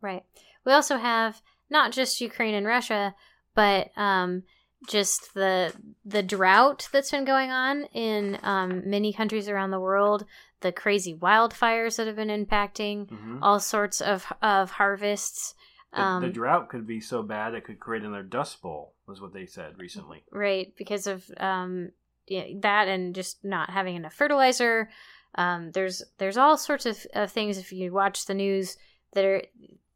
[0.00, 0.24] Right.
[0.64, 3.14] We also have not just Ukraine and Russia,
[3.54, 4.44] but um,
[4.88, 5.72] just the
[6.04, 10.24] the drought that's been going on in um, many countries around the world,
[10.60, 13.38] the crazy wildfires that have been impacting Mhm.
[13.42, 15.54] all sorts of of harvests.
[15.94, 19.20] The, Um, the drought could be so bad it could create another dust bowl, was
[19.20, 20.24] what they said recently.
[20.30, 21.90] right because of um,
[22.26, 24.90] yeah, that and just not having enough fertilizer.
[25.36, 28.76] Um, there's there's all sorts of, of things if you watch the news
[29.12, 29.42] that are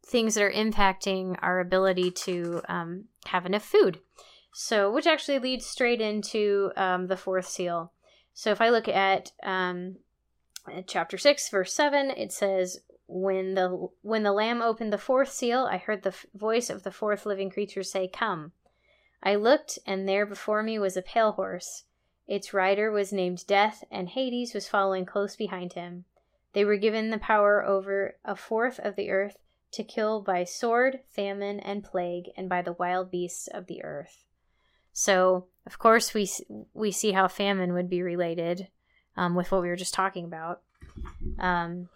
[0.05, 3.99] things that are impacting our ability to um, have enough food.
[4.51, 7.93] So, which actually leads straight into um, the fourth seal.
[8.33, 9.97] So, if I look at um,
[10.87, 12.79] chapter six, verse seven, it says,
[13.11, 16.83] "When the when the Lamb opened the fourth seal, I heard the f- voice of
[16.83, 18.51] the fourth living creature say, Come.'
[19.23, 21.85] I looked, and there before me was a pale horse.
[22.27, 26.05] Its rider was named Death, and Hades was following close behind him.
[26.53, 29.37] They were given the power over a fourth of the earth
[29.71, 34.23] to kill by sword, famine, and plague, and by the wild beasts of the earth.
[34.93, 36.29] So, of course, we
[36.73, 38.67] we see how famine would be related
[39.15, 40.61] um, with what we were just talking about.
[41.37, 41.89] Um,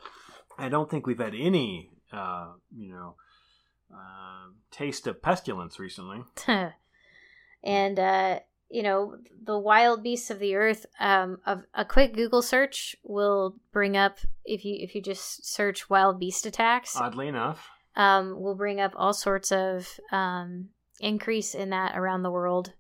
[0.58, 3.16] I don't think we've had any, uh, you know,
[3.94, 6.24] uh, taste of pestilence recently.
[7.64, 8.40] and uh,
[8.70, 10.86] you know the wild beasts of the earth.
[11.00, 15.90] Um, a, a quick Google search will bring up if you if you just search
[15.90, 16.96] wild beast attacks.
[16.96, 22.32] Oddly enough, um, will bring up all sorts of um, increase in that around the
[22.32, 22.74] world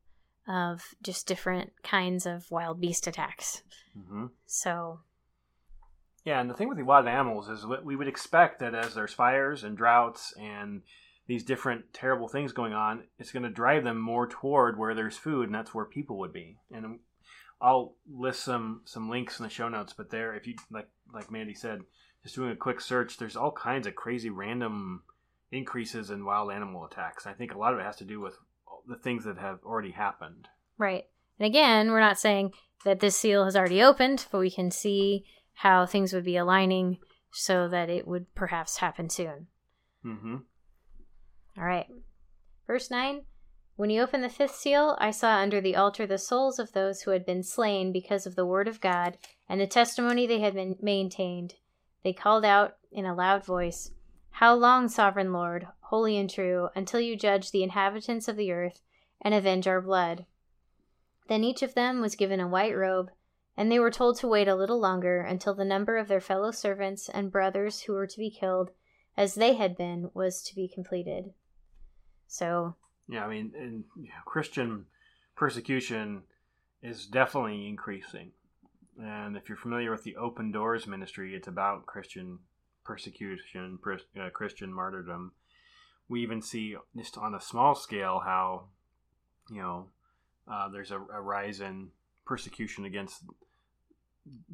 [0.47, 3.61] of just different kinds of wild beast attacks.
[3.95, 4.99] hmm So,
[6.26, 6.39] yeah.
[6.39, 9.63] And the thing with the wild animals is we would expect that as there's fires
[9.63, 10.82] and droughts and
[11.28, 15.17] these different terrible things going on, it's going to drive them more toward where there's
[15.17, 16.57] food, and that's where people would be.
[16.71, 16.99] And
[17.61, 21.32] I'll list some some links in the show notes, but there, if you like like
[21.32, 21.82] Mandy said,
[22.24, 25.03] just doing a quick search, there's all kinds of crazy random
[25.51, 27.26] increases in wild animal attacks.
[27.26, 28.38] I think a lot of it has to do with
[28.88, 30.47] the things that have already happened.
[30.78, 31.05] right.
[31.39, 32.53] And again, we're not saying
[32.86, 35.26] that this seal has already opened, but we can see
[35.56, 36.97] how things would be aligning
[37.32, 39.47] so that it would perhaps happen soon.
[40.06, 40.38] Mm-hmm.
[41.58, 41.88] All right.
[42.68, 43.22] Verse 9
[43.76, 47.01] When he opened the fifth seal, I saw under the altar the souls of those
[47.01, 49.18] who had been slain because of the word of God
[49.49, 51.56] and the testimony they had been maintained.
[52.04, 53.91] They called out in a loud voice,
[54.32, 58.82] How long, sovereign Lord, holy and true, until you judge the inhabitants of the earth
[59.22, 60.26] and avenge our blood?
[61.28, 63.10] Then each of them was given a white robe,
[63.56, 66.51] and they were told to wait a little longer until the number of their fellow
[66.51, 68.72] servants and brothers who were to be killed,
[69.16, 71.34] as they had been, was to be completed.
[72.28, 72.76] So,
[73.08, 73.84] Yeah, I mean, and
[74.26, 74.86] Christian
[75.36, 76.24] persecution
[76.82, 78.32] is definitely increasing.
[78.99, 82.39] And if you're familiar with the Open Doors ministry, it's about Christian
[82.84, 85.32] persecution, pers- uh, Christian martyrdom.
[86.10, 88.66] We even see just on a small scale how,
[89.49, 89.88] you know,
[90.51, 91.89] uh, there's a, a rise in
[92.26, 93.24] persecution against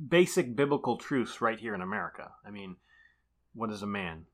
[0.08, 2.32] basic biblical truths right here in America.
[2.46, 2.78] I mean,
[3.54, 4.26] what is a man?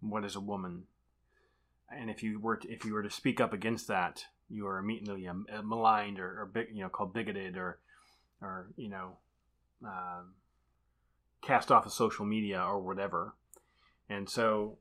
[0.00, 0.84] What is a woman?
[1.90, 4.78] and if you were to, if you were to speak up against that, you are
[4.78, 7.78] immediately um, uh, maligned or, or you know called bigoted or
[8.40, 9.16] or you know
[9.84, 10.34] um,
[11.42, 13.34] cast off of social media or whatever.
[14.10, 14.78] And so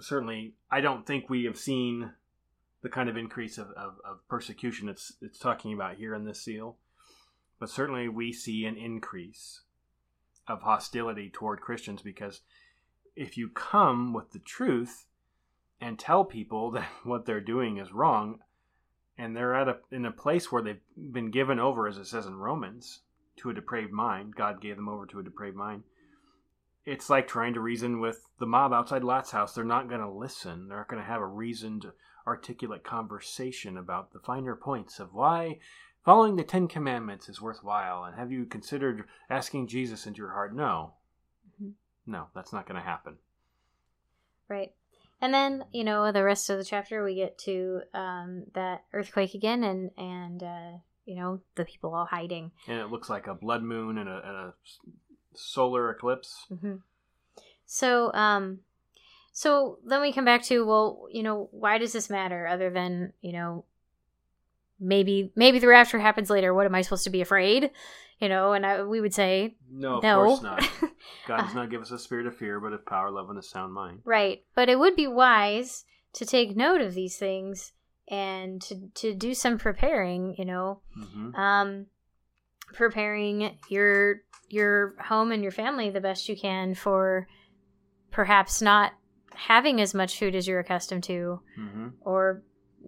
[0.00, 2.12] certainly, I don't think we have seen
[2.82, 6.42] the kind of increase of, of, of persecution it's it's talking about here in this
[6.42, 6.76] seal,
[7.62, 9.60] but certainly we see an increase
[10.48, 12.40] of hostility toward Christians because
[13.14, 15.06] if you come with the truth
[15.80, 18.40] and tell people that what they're doing is wrong
[19.16, 20.80] and they're at a in a place where they've
[21.12, 23.02] been given over as it says in Romans
[23.36, 25.84] to a depraved mind God gave them over to a depraved mind
[26.84, 29.54] it's like trying to reason with the mob outside Lot's house.
[29.54, 30.66] They're not going to listen.
[30.66, 31.86] They're not going to have a reasoned
[32.26, 35.60] articulate conversation about the finer points of why
[36.04, 40.54] following the 10 commandments is worthwhile and have you considered asking Jesus into your heart
[40.54, 40.94] no
[41.60, 41.72] Mhm.
[42.06, 43.18] no that's not going to happen
[44.48, 44.72] right.
[45.20, 49.34] And then, you know, the rest of the chapter, we get to um, that earthquake
[49.34, 50.70] again, and and uh,
[51.06, 52.50] you know the people all hiding.
[52.66, 54.54] And it looks like a blood moon and a, and a
[55.34, 56.46] solar eclipse.
[56.48, 56.76] hmm
[57.66, 58.60] So, um,
[59.32, 62.48] so then we come back to well, you know, why does this matter?
[62.48, 63.64] Other than you know,
[64.82, 66.52] maybe maybe the rapture happens later.
[66.52, 67.70] What am I supposed to be afraid?
[68.18, 70.24] You know, and I, we would say No, of no.
[70.26, 70.68] course not.
[71.26, 73.42] God does not give us a spirit of fear, but of power, love, and a
[73.42, 74.00] sound mind.
[74.04, 74.44] Right.
[74.54, 77.72] But it would be wise to take note of these things
[78.08, 80.80] and to, to do some preparing, you know.
[80.94, 81.86] hmm Um
[82.74, 87.26] preparing your your home and your family the best you can for
[88.10, 88.92] perhaps not
[89.34, 92.42] having as much food as you're accustomed to hmm or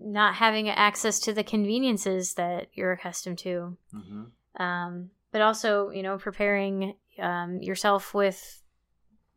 [0.04, 3.76] not having access to the conveniences that you're accustomed to.
[3.92, 4.24] hmm
[4.56, 8.62] Um but also, you know, preparing um, yourself with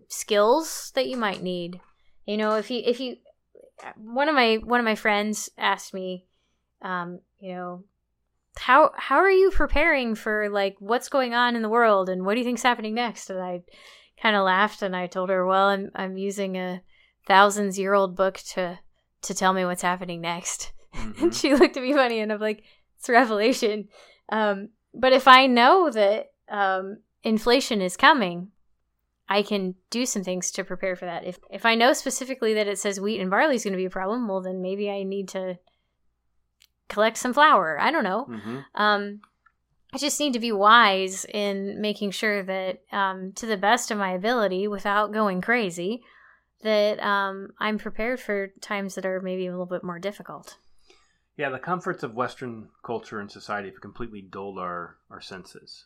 [0.09, 1.82] skills that you might need.
[2.26, 3.18] You know, if you if you
[3.95, 6.28] one of my one of my friends asked me,
[6.84, 7.84] um, you know,
[8.59, 12.34] how how are you preparing for like what's going on in the world and what
[12.34, 13.32] do you think's happening next?
[13.32, 13.61] And I
[14.22, 16.82] kind of laughed and I told her, well, I'm I'm using a
[17.26, 18.80] thousands year old book to
[19.24, 20.72] to tell me what's happening next.
[20.95, 21.18] Mhm.
[21.22, 22.63] And she looked at me funny and I'm like,
[22.97, 23.88] it's Revelation.
[24.30, 28.49] Um, but if I know that um, inflation is coming,
[29.30, 31.26] I can do some things to prepare for that.
[31.26, 33.86] If if I know specifically that it says wheat and barley is going to be
[33.86, 35.57] a problem, well, then maybe I need to
[36.88, 37.78] collect some flour.
[37.80, 38.24] I don't know.
[38.26, 39.22] hmm Um,
[39.93, 43.97] I just need to be wise in making sure that, um, to the best of
[43.97, 46.01] my ability, without going crazy,
[46.62, 50.58] that um, I'm prepared for times that are maybe a little bit more difficult.
[51.36, 55.86] Yeah, the comforts of Western culture and society have completely dulled our, our senses.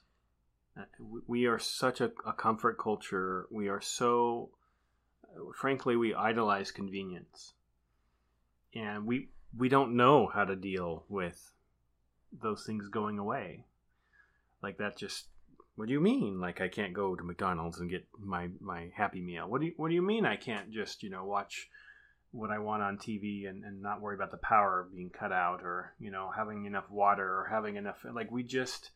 [0.77, 0.83] Uh,
[1.27, 3.47] we- are such a, a comfort culture.
[3.51, 4.51] We are so,
[5.59, 7.53] frankly, we idolize convenience.
[8.73, 11.51] And we, we don't know how to deal with
[12.31, 13.65] those things going away.
[14.63, 15.25] Like that just,
[15.81, 16.39] what do you mean?
[16.39, 19.49] Like I can't go to McDonald's and get my, my Happy Meal?
[19.49, 21.71] What do you, what do you mean I can't just, you know, watch
[22.29, 25.63] what I want on TV and, and not worry about the power being cut out
[25.63, 28.91] or you know having enough water or having enough like we just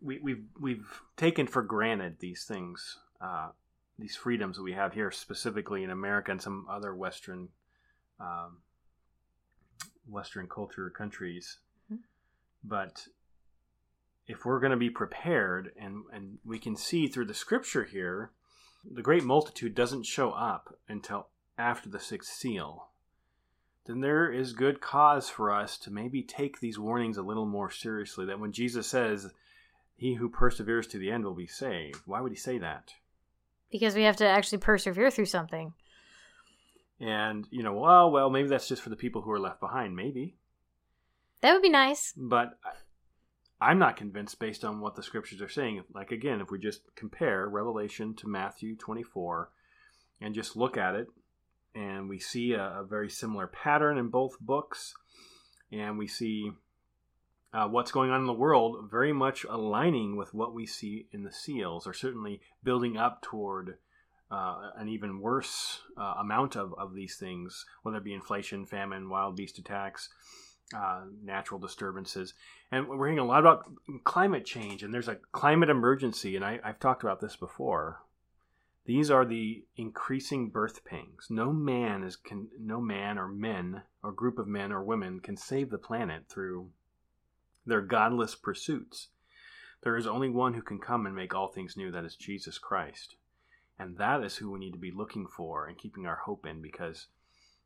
[0.00, 3.48] we, we've we've taken for granted these things uh,
[3.98, 7.48] these freedoms that we have here specifically in America and some other Western
[8.20, 8.58] um,
[10.08, 11.58] Western culture countries
[11.92, 11.98] Mhm.
[12.62, 13.08] but
[14.26, 18.30] if we're going to be prepared and and we can see through the scripture here
[18.88, 22.88] the great multitude doesn't show up until after the sixth seal,
[23.86, 27.70] then there is good cause for us to maybe take these warnings a little more
[27.70, 28.26] seriously.
[28.26, 29.32] That when Jesus says,
[29.96, 32.94] He who perseveres to the end will be saved, why would he say that?
[33.70, 35.72] Because we have to actually persevere through something.
[37.00, 39.96] And, you know, well, well, maybe that's just for the people who are left behind,
[39.96, 40.36] maybe.
[41.40, 42.12] That would be nice.
[42.16, 42.58] But
[43.62, 45.84] I'm not convinced based on what the scriptures are saying.
[45.94, 49.50] Like, again, if we just compare Revelation to Matthew 24
[50.20, 51.06] and just look at it,
[51.74, 54.94] and we see a, a very similar pattern in both books,
[55.70, 56.50] and we see
[57.54, 61.22] uh, what's going on in the world very much aligning with what we see in
[61.22, 63.78] the seals, or certainly building up toward
[64.30, 69.08] uh, an even worse uh, amount of, of these things, whether it be inflation, famine,
[69.08, 70.08] wild beast attacks,
[70.74, 72.34] uh, natural disturbances.
[72.70, 73.70] And we're hearing a lot about
[74.04, 78.02] climate change, and there's a climate emergency, and I, I've talked about this before.
[78.84, 81.28] These are the increasing birth pangs.
[81.30, 85.36] No man is can no man or men or group of men or women can
[85.36, 86.70] save the planet through
[87.64, 89.08] their godless pursuits.
[89.82, 92.58] There is only one who can come and make all things new, that is Jesus
[92.58, 93.16] Christ.
[93.78, 96.60] And that is who we need to be looking for and keeping our hope in
[96.60, 97.08] because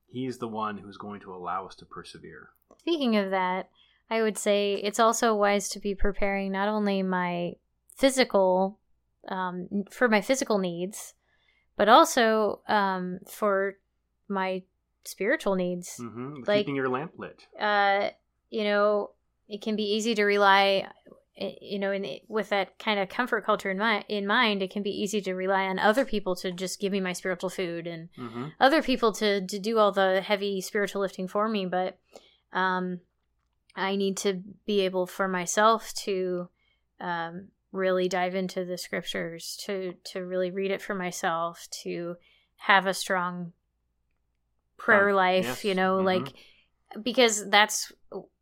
[0.09, 2.51] he is the one who's going to allow us to persevere.
[2.79, 3.69] Speaking of that,
[4.09, 7.55] I would say it's also wise to be preparing not only my
[7.97, 8.79] physical,
[9.29, 11.15] um, for my physical needs,
[11.77, 13.75] but also um, for
[14.29, 14.63] my
[15.05, 15.99] spiritual needs.
[16.01, 16.43] Mm-hmm.
[16.47, 17.47] Like- keeping your lamp lit.
[17.61, 18.11] uh,
[18.51, 19.11] you know,
[19.49, 20.89] it can be easy to rely,
[21.37, 24.83] you know, in with that kind of comfort culture in mind, in mind, it can
[24.83, 28.09] be easy to rely on other people to just give me my spiritual food and
[28.19, 28.47] Mm-hmm.
[28.59, 31.67] other people to to do all the heavy spiritual lifting for me.
[31.67, 31.99] But
[32.53, 33.01] um,
[33.75, 36.49] I need to be able for myself to
[37.01, 42.17] um, really dive into the scriptures, to to really read it for myself, to
[42.57, 43.53] have a strong
[44.79, 45.45] prayer Uh, life.
[45.45, 45.65] yes.
[45.65, 46.05] You know, Mhm.
[46.05, 46.35] like
[47.03, 47.93] because that's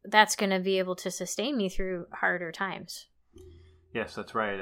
[0.04, 3.06] that's going to be able to sustain me through harder times.
[3.92, 4.60] Yes, that's right.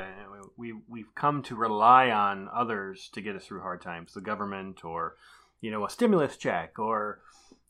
[0.57, 4.85] We we've come to rely on others to get us through hard times, the government
[4.85, 5.17] or
[5.61, 7.21] you know, a stimulus check or,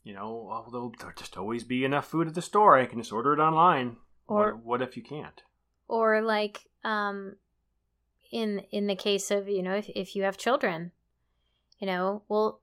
[0.03, 2.75] you know, although there'll just always be enough food at the store.
[2.77, 3.97] I can just order it online.
[4.27, 5.43] Or- what, what if you can't?
[5.87, 7.35] or like um
[8.31, 10.91] in in the case of you know if, if you have children
[11.79, 12.59] you know well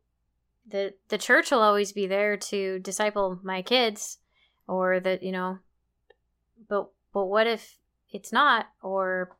[0.67, 4.19] the the church will always be there to disciple my kids
[4.67, 5.59] or that you know
[6.69, 7.77] but but what if
[8.11, 8.67] it's not?
[8.83, 9.37] Or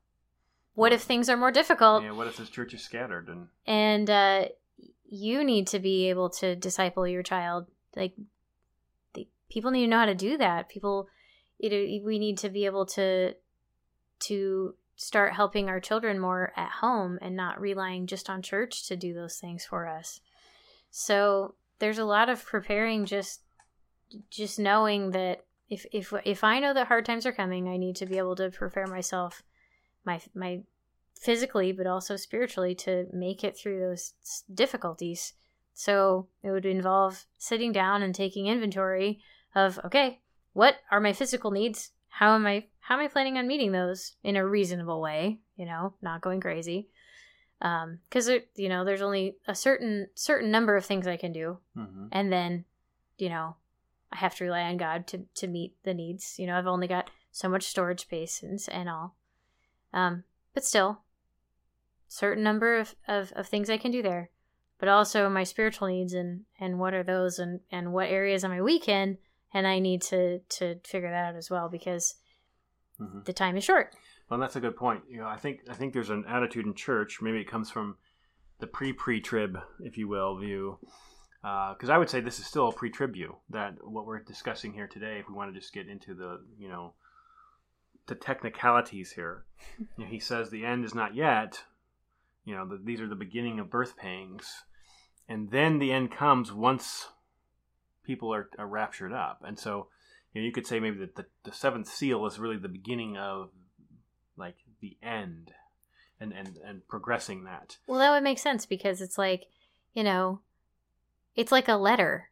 [0.75, 2.03] what if things are more difficult?
[2.03, 4.45] Yeah, what if this church is scattered and and uh
[5.13, 7.67] you need to be able to disciple your child.
[7.97, 8.15] Like
[9.15, 10.69] the, people need to know how to do that.
[10.69, 11.09] People
[11.59, 13.35] you know we need to be able to
[14.21, 18.97] to start helping our children more at home and not relying just on church to
[18.97, 20.21] do those things for us
[20.91, 23.41] so there's a lot of preparing just
[24.29, 27.97] just knowing that if if if I know that hard times are coming, I need
[27.97, 29.43] to be able to prepare myself
[30.05, 30.63] my my
[31.19, 34.15] physically but also spiritually to make it through those
[34.53, 35.35] difficulties.
[35.75, 39.21] So it would involve sitting down and taking inventory
[39.55, 40.21] of okay,
[40.53, 41.93] what are my physical needs?
[42.09, 45.65] How am I how am I planning on meeting those in a reasonable way, you
[45.65, 46.89] know, not going crazy.
[47.63, 51.59] Um cuz you know, there's only a certain certain number of things I can do.
[51.77, 52.09] Mhm.
[52.13, 52.65] and then
[53.19, 53.57] you know
[54.13, 56.39] i have to rely on god to to meet the needs.
[56.39, 59.15] You know i've only got so much storage space and, and all.
[59.93, 61.03] Um but still
[62.09, 64.31] certain number of, of of things i can do there.
[64.79, 68.53] But also my spiritual needs and and what are those and and what areas am
[68.53, 69.19] i weak in?
[69.53, 72.17] And i need to to figure that out as well because
[72.99, 73.25] Mhm.
[73.25, 73.95] the time is short
[74.31, 75.03] Well, that's a good point.
[75.11, 77.21] You know, I think I think there's an attitude in church.
[77.21, 77.97] Maybe it comes from
[78.61, 80.79] the pre-pre-trib, if you will, view.
[81.43, 83.37] Uh, because I would say this is still a pre-trib view.
[83.51, 86.69] That what we're discussing here today, if we want to just get into the you
[86.69, 86.95] know
[88.07, 89.47] the technicalities here,
[89.79, 91.65] you know, he says the end is not yet.
[92.45, 94.63] You know, the, these are the beginning of birth pangs,
[95.29, 97.09] and then the end comes once
[98.05, 99.43] people are, are raptured up.
[99.45, 99.89] And so,
[100.33, 103.17] you know, you could say maybe that the, the seventh seal is really the beginning
[103.17, 103.51] of
[104.41, 105.53] like the end
[106.19, 107.77] and and and progressing that.
[107.87, 109.47] Well that would make sense because it's like
[109.95, 110.41] you know
[111.37, 112.31] it's like a letter.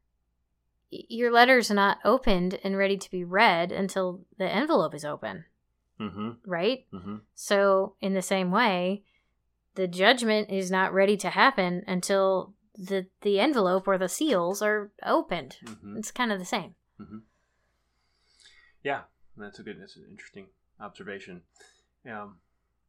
[0.91, 5.45] Your letter's not opened and ready to be read until the envelope is open.
[6.01, 6.31] Mm-hmm.
[6.47, 6.87] Right?
[6.93, 7.17] Mm-hmm.
[7.35, 9.03] So in the same way
[9.75, 14.91] the judgment is not ready to happen until the the envelope or the seals are
[15.05, 15.59] opened.
[15.65, 15.99] Mm-hmm.
[15.99, 16.75] It's kind of the same.
[18.83, 19.03] Yeah
[19.39, 20.47] that's a good that's an interesting
[20.81, 21.43] observation
[22.09, 22.37] um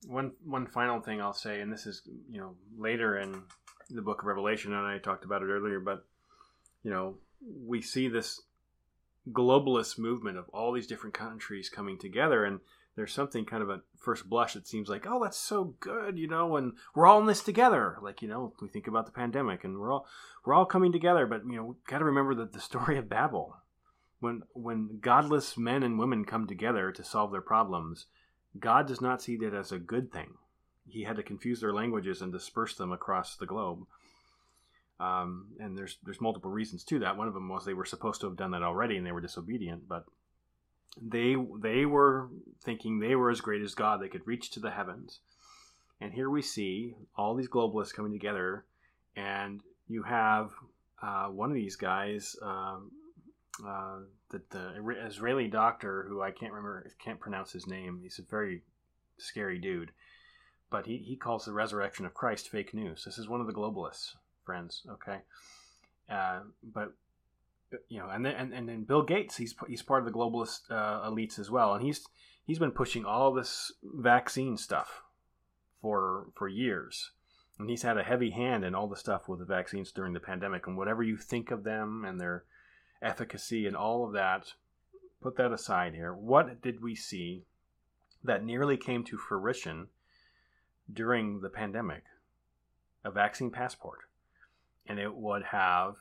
[0.07, 3.41] one one final thing i'll say and this is you know later in
[3.89, 6.05] the book of revelation and i talked about it earlier but
[6.83, 7.15] you know
[7.65, 8.41] we see this
[9.31, 12.59] globalist movement of all these different countries coming together and
[12.95, 16.27] there's something kind of at first blush that seems like oh that's so good you
[16.27, 17.97] know and we're all in this together.
[18.01, 20.07] Like you know we think about the pandemic and we're all
[20.43, 23.09] we're all coming together but you know we've got to remember that the story of
[23.09, 23.55] babel
[24.19, 28.07] when when godless men and women come together to solve their problems
[28.57, 30.33] god does not see that as a good thing
[30.87, 33.85] he had to confuse their languages and disperse them across the globe
[34.99, 37.15] um, and there's there's multiple reasons to that.
[37.15, 39.21] One of them was they were supposed to have done that already and they were
[39.21, 40.05] disobedient, but
[41.01, 42.29] they they were
[42.63, 44.01] thinking they were as great as God.
[44.01, 45.19] They could reach to the heavens.
[46.01, 48.65] And here we see all these globalists coming together,
[49.15, 50.51] and you have
[51.01, 52.91] uh, one of these guys, um,
[53.65, 57.99] uh, the, the Israeli doctor who I can't remember, can't pronounce his name.
[58.03, 58.63] He's a very
[59.17, 59.91] scary dude,
[60.69, 63.03] but he, he calls the resurrection of Christ fake news.
[63.05, 64.13] This is one of the globalists
[64.49, 64.81] friends.
[64.89, 65.19] Okay,
[66.09, 66.93] uh, but
[67.87, 70.61] you know, and then and, and then Bill Gates, he's he's part of the globalist
[70.71, 72.07] uh, elites as well, and he's
[72.47, 75.03] he's been pushing all this vaccine stuff
[75.83, 77.11] for for years,
[77.59, 80.19] and he's had a heavy hand in all the stuff with the vaccines during the
[80.19, 82.43] pandemic, and whatever you think of them and their
[83.01, 84.53] efficacy and all of that,
[85.21, 86.13] put that aside here.
[86.13, 87.43] What did we see
[88.23, 89.87] that nearly came to fruition
[90.91, 92.03] during the pandemic?
[93.03, 93.99] A vaccine passport
[94.89, 95.95] and it would have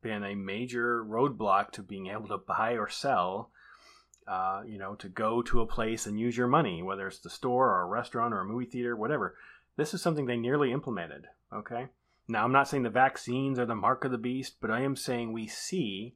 [0.00, 3.50] been a major roadblock to being able to buy or sell.
[4.26, 7.28] Uh, you know, to go to a place and use your money, whether it's the
[7.28, 9.36] store or a restaurant or a movie theater, whatever.
[9.76, 11.26] This is something they nearly implemented.
[11.52, 11.88] Okay.
[12.26, 14.96] Now, I'm not saying the vaccines are the mark of the beast, but I am
[14.96, 16.14] saying we see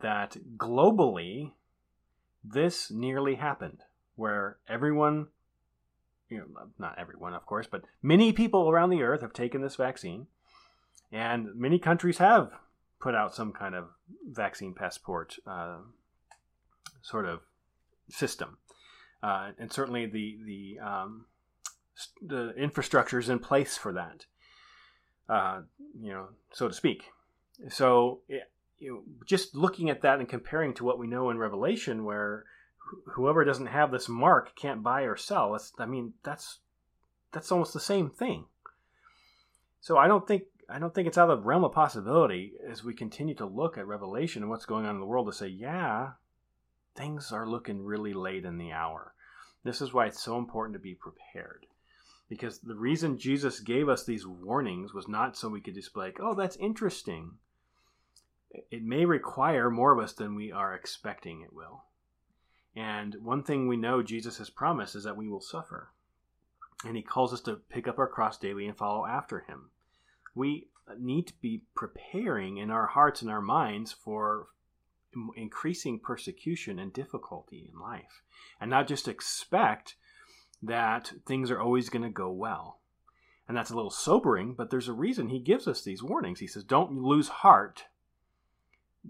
[0.00, 1.52] that globally,
[2.44, 3.80] this nearly happened,
[4.16, 5.28] where everyone,
[6.28, 6.46] you know,
[6.78, 10.26] not everyone, of course, but many people around the earth have taken this vaccine
[11.12, 12.52] and many countries have
[13.00, 13.88] put out some kind of
[14.30, 15.78] vaccine passport uh,
[17.02, 17.40] sort of
[18.08, 18.58] system,
[19.22, 21.26] uh, and certainly the the um,
[22.22, 24.26] the infrastructure is in place for that.
[25.30, 25.60] uh,
[26.00, 27.04] you know, so to speak.
[27.68, 28.20] So,
[28.80, 32.44] you know, just looking at that and comparing to what we know in Revelation, where
[32.78, 35.52] wh- whoever doesn't have this mark can't buy or sell.
[35.52, 36.58] That's, I mean, that's
[37.32, 38.46] that's almost the same thing.
[39.80, 42.82] So I don't think I don't think it's out of the realm of possibility as
[42.82, 45.48] we continue to look at Revelation and what's going on in the world to say,
[45.48, 46.12] yeah,
[46.96, 49.14] things are looking really late in the hour.
[49.64, 51.66] This is why it's so important to be prepared.
[52.28, 56.18] Because the reason Jesus gave us these warnings was not so we could just like,
[56.20, 57.32] oh, that's interesting.
[58.50, 61.84] It may require more of us than we are expecting it will.
[62.74, 65.90] And one thing we know Jesus has promised is that we will suffer.
[66.84, 69.70] And he calls us to pick up our cross daily and follow after him.
[70.34, 70.68] We
[70.98, 74.48] need to be preparing in our hearts and our minds for
[75.36, 78.22] increasing persecution and difficulty in life
[78.60, 79.96] and not just expect
[80.62, 82.80] that things are always going to go well.
[83.48, 86.38] And that's a little sobering, but there's a reason he gives us these warnings.
[86.38, 87.86] He says, Don't lose heart.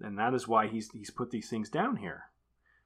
[0.02, 2.24] And that is why he's, he's put these things down here,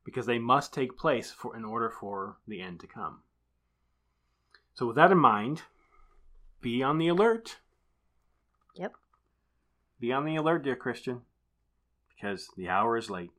[0.04, 3.20] because they must take place for, in order for the end to come.
[4.74, 5.62] So, with that in mind,
[6.60, 7.58] be on the alert.
[8.74, 8.94] Yep.
[10.00, 11.20] Be on the alert, dear Christian,
[12.14, 13.30] because the hour is late.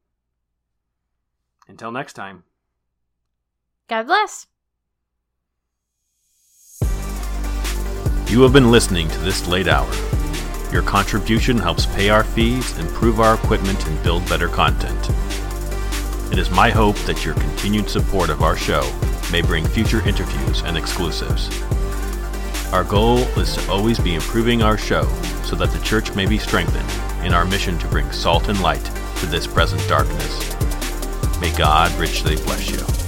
[1.68, 2.44] Until next time.
[3.88, 4.48] God bless.
[8.28, 10.15] You have been listening to this late hour.
[10.76, 15.10] Your contribution helps pay our fees, improve our equipment, and build better content.
[16.34, 18.84] It is my hope that your continued support of our show
[19.32, 21.48] may bring future interviews and exclusives.
[22.74, 25.06] Our goal is to always be improving our show
[25.46, 28.84] so that the church may be strengthened in our mission to bring salt and light
[29.20, 30.60] to this present darkness.
[31.40, 33.05] May God richly bless you.